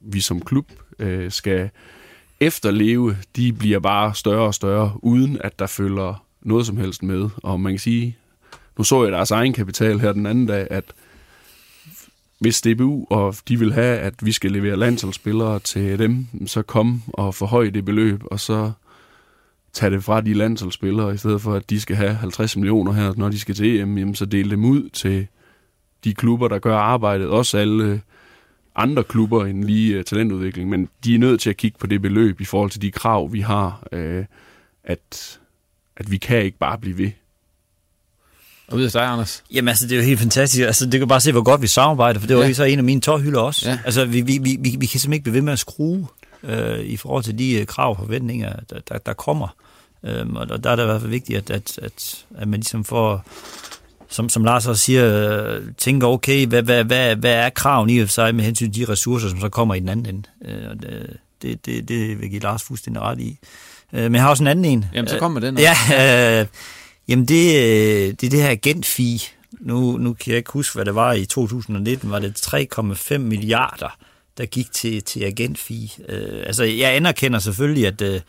[0.00, 0.66] vi som klub
[0.98, 1.70] øh, skal
[2.40, 7.28] efterleve, de bliver bare større og større, uden at der følger noget som helst med.
[7.36, 8.16] Og man kan sige,
[8.78, 10.84] nu så jeg deres egen kapital her den anden dag, at
[12.40, 17.02] hvis DBU og de vil have, at vi skal levere landsholdsspillere til dem, så kom
[17.08, 18.72] og forhøj det beløb, og så
[19.72, 23.12] tage det fra de landsholdsspillere, i stedet for at de skal have 50 millioner her,
[23.16, 25.26] når de skal til EM, jamen, så dele dem ud til
[26.04, 28.00] de klubber, der gør arbejdet, også alle
[28.76, 32.02] andre klubber end lige uh, talentudvikling, men de er nødt til at kigge på det
[32.02, 34.24] beløb i forhold til de krav, vi har, uh,
[34.84, 35.40] at,
[35.96, 37.10] at vi kan ikke bare blive ved.
[38.68, 39.42] Og videre dig, Anders?
[39.52, 40.62] Jamen altså, det er jo helt fantastisk.
[40.64, 42.48] Altså, det kan bare se, hvor godt vi samarbejder, for det var ja.
[42.48, 43.70] jo så en af mine tårhylder også.
[43.70, 43.78] Ja.
[43.84, 46.06] Altså, vi, vi, vi, vi, kan simpelthen ikke blive ved med at skrue
[46.42, 49.48] øh, i forhold til de uh, krav og forventninger, der, der, der kommer.
[50.04, 52.84] Øhm, og der er det i hvert fald vigtigt, at, at, at, at man ligesom
[52.84, 53.24] får,
[54.08, 58.06] som, som Lars også siger, øh, tænker, okay, hvad, hvad, hvad, hvad er kraven i
[58.06, 60.28] sig med hensyn til de ressourcer, som så kommer i den anden ende?
[60.44, 63.38] Øh, og det, det, det, det vil give Lars fuldstændig ret i.
[63.92, 64.84] Øh, men jeg har også en anden en.
[64.94, 65.54] Jamen, så kommer den.
[65.54, 65.68] Også.
[65.90, 66.46] Ja, øh,
[67.08, 69.18] Jamen, det, øh, det er det her agentfee.
[69.60, 72.10] Nu, nu kan jeg ikke huske, hvad det var i 2019.
[72.10, 73.96] Var det 3,5 milliarder,
[74.38, 75.88] der gik til, til agentfee.
[76.08, 78.20] Øh, altså, jeg anerkender selvfølgelig, at, øh,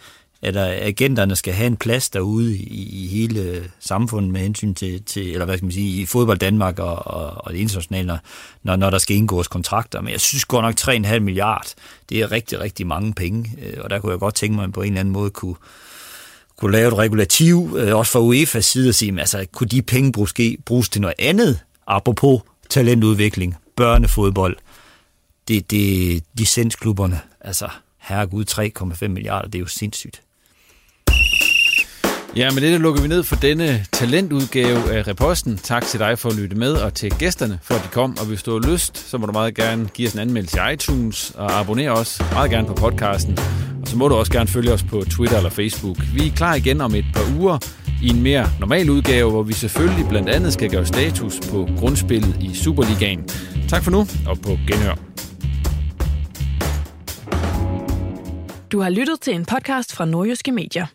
[0.41, 5.03] at øh, agenterne skal have en plads derude i, i hele samfundet med hensyn til,
[5.03, 8.19] til, eller hvad skal man sige, i fodbold Danmark og, og, og det internationale,
[8.63, 10.01] når, når der skal indgås kontrakter.
[10.01, 11.69] Men jeg synes godt nok 3,5 milliarder,
[12.09, 13.57] det er rigtig, rigtig mange penge.
[13.77, 15.55] Og der kunne jeg godt tænke mig, at man på en eller anden måde kunne,
[16.57, 20.11] kunne lave et regulativ, øh, også fra UEFA's side, og sige, altså, kunne de penge
[20.11, 20.33] bruges,
[20.65, 24.57] bruges til noget andet, apropos talentudvikling, børnefodbold,
[25.47, 28.45] det, det licensklubberne, altså, herregud,
[29.01, 30.21] 3,5 milliarder, det er jo sindssygt.
[32.35, 35.57] Ja, med det lukker vi ned for denne talentudgave af Reposten.
[35.57, 38.17] Tak til dig for at lytte med, og til gæsterne for at de kom.
[38.19, 40.73] Og hvis du har lyst, så må du meget gerne give os en anmeldelse i
[40.73, 43.37] iTunes, og abonnere os meget gerne på podcasten.
[43.81, 45.97] Og så må du også gerne følge os på Twitter eller Facebook.
[46.13, 47.57] Vi er klar igen om et par uger
[48.03, 52.37] i en mere normal udgave, hvor vi selvfølgelig blandt andet skal gøre status på grundspillet
[52.41, 53.29] i Superligaen.
[53.69, 54.95] Tak for nu, og på genhør.
[58.71, 60.94] Du har lyttet til en podcast fra Nordjyske Medier.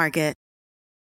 [0.00, 0.39] Market.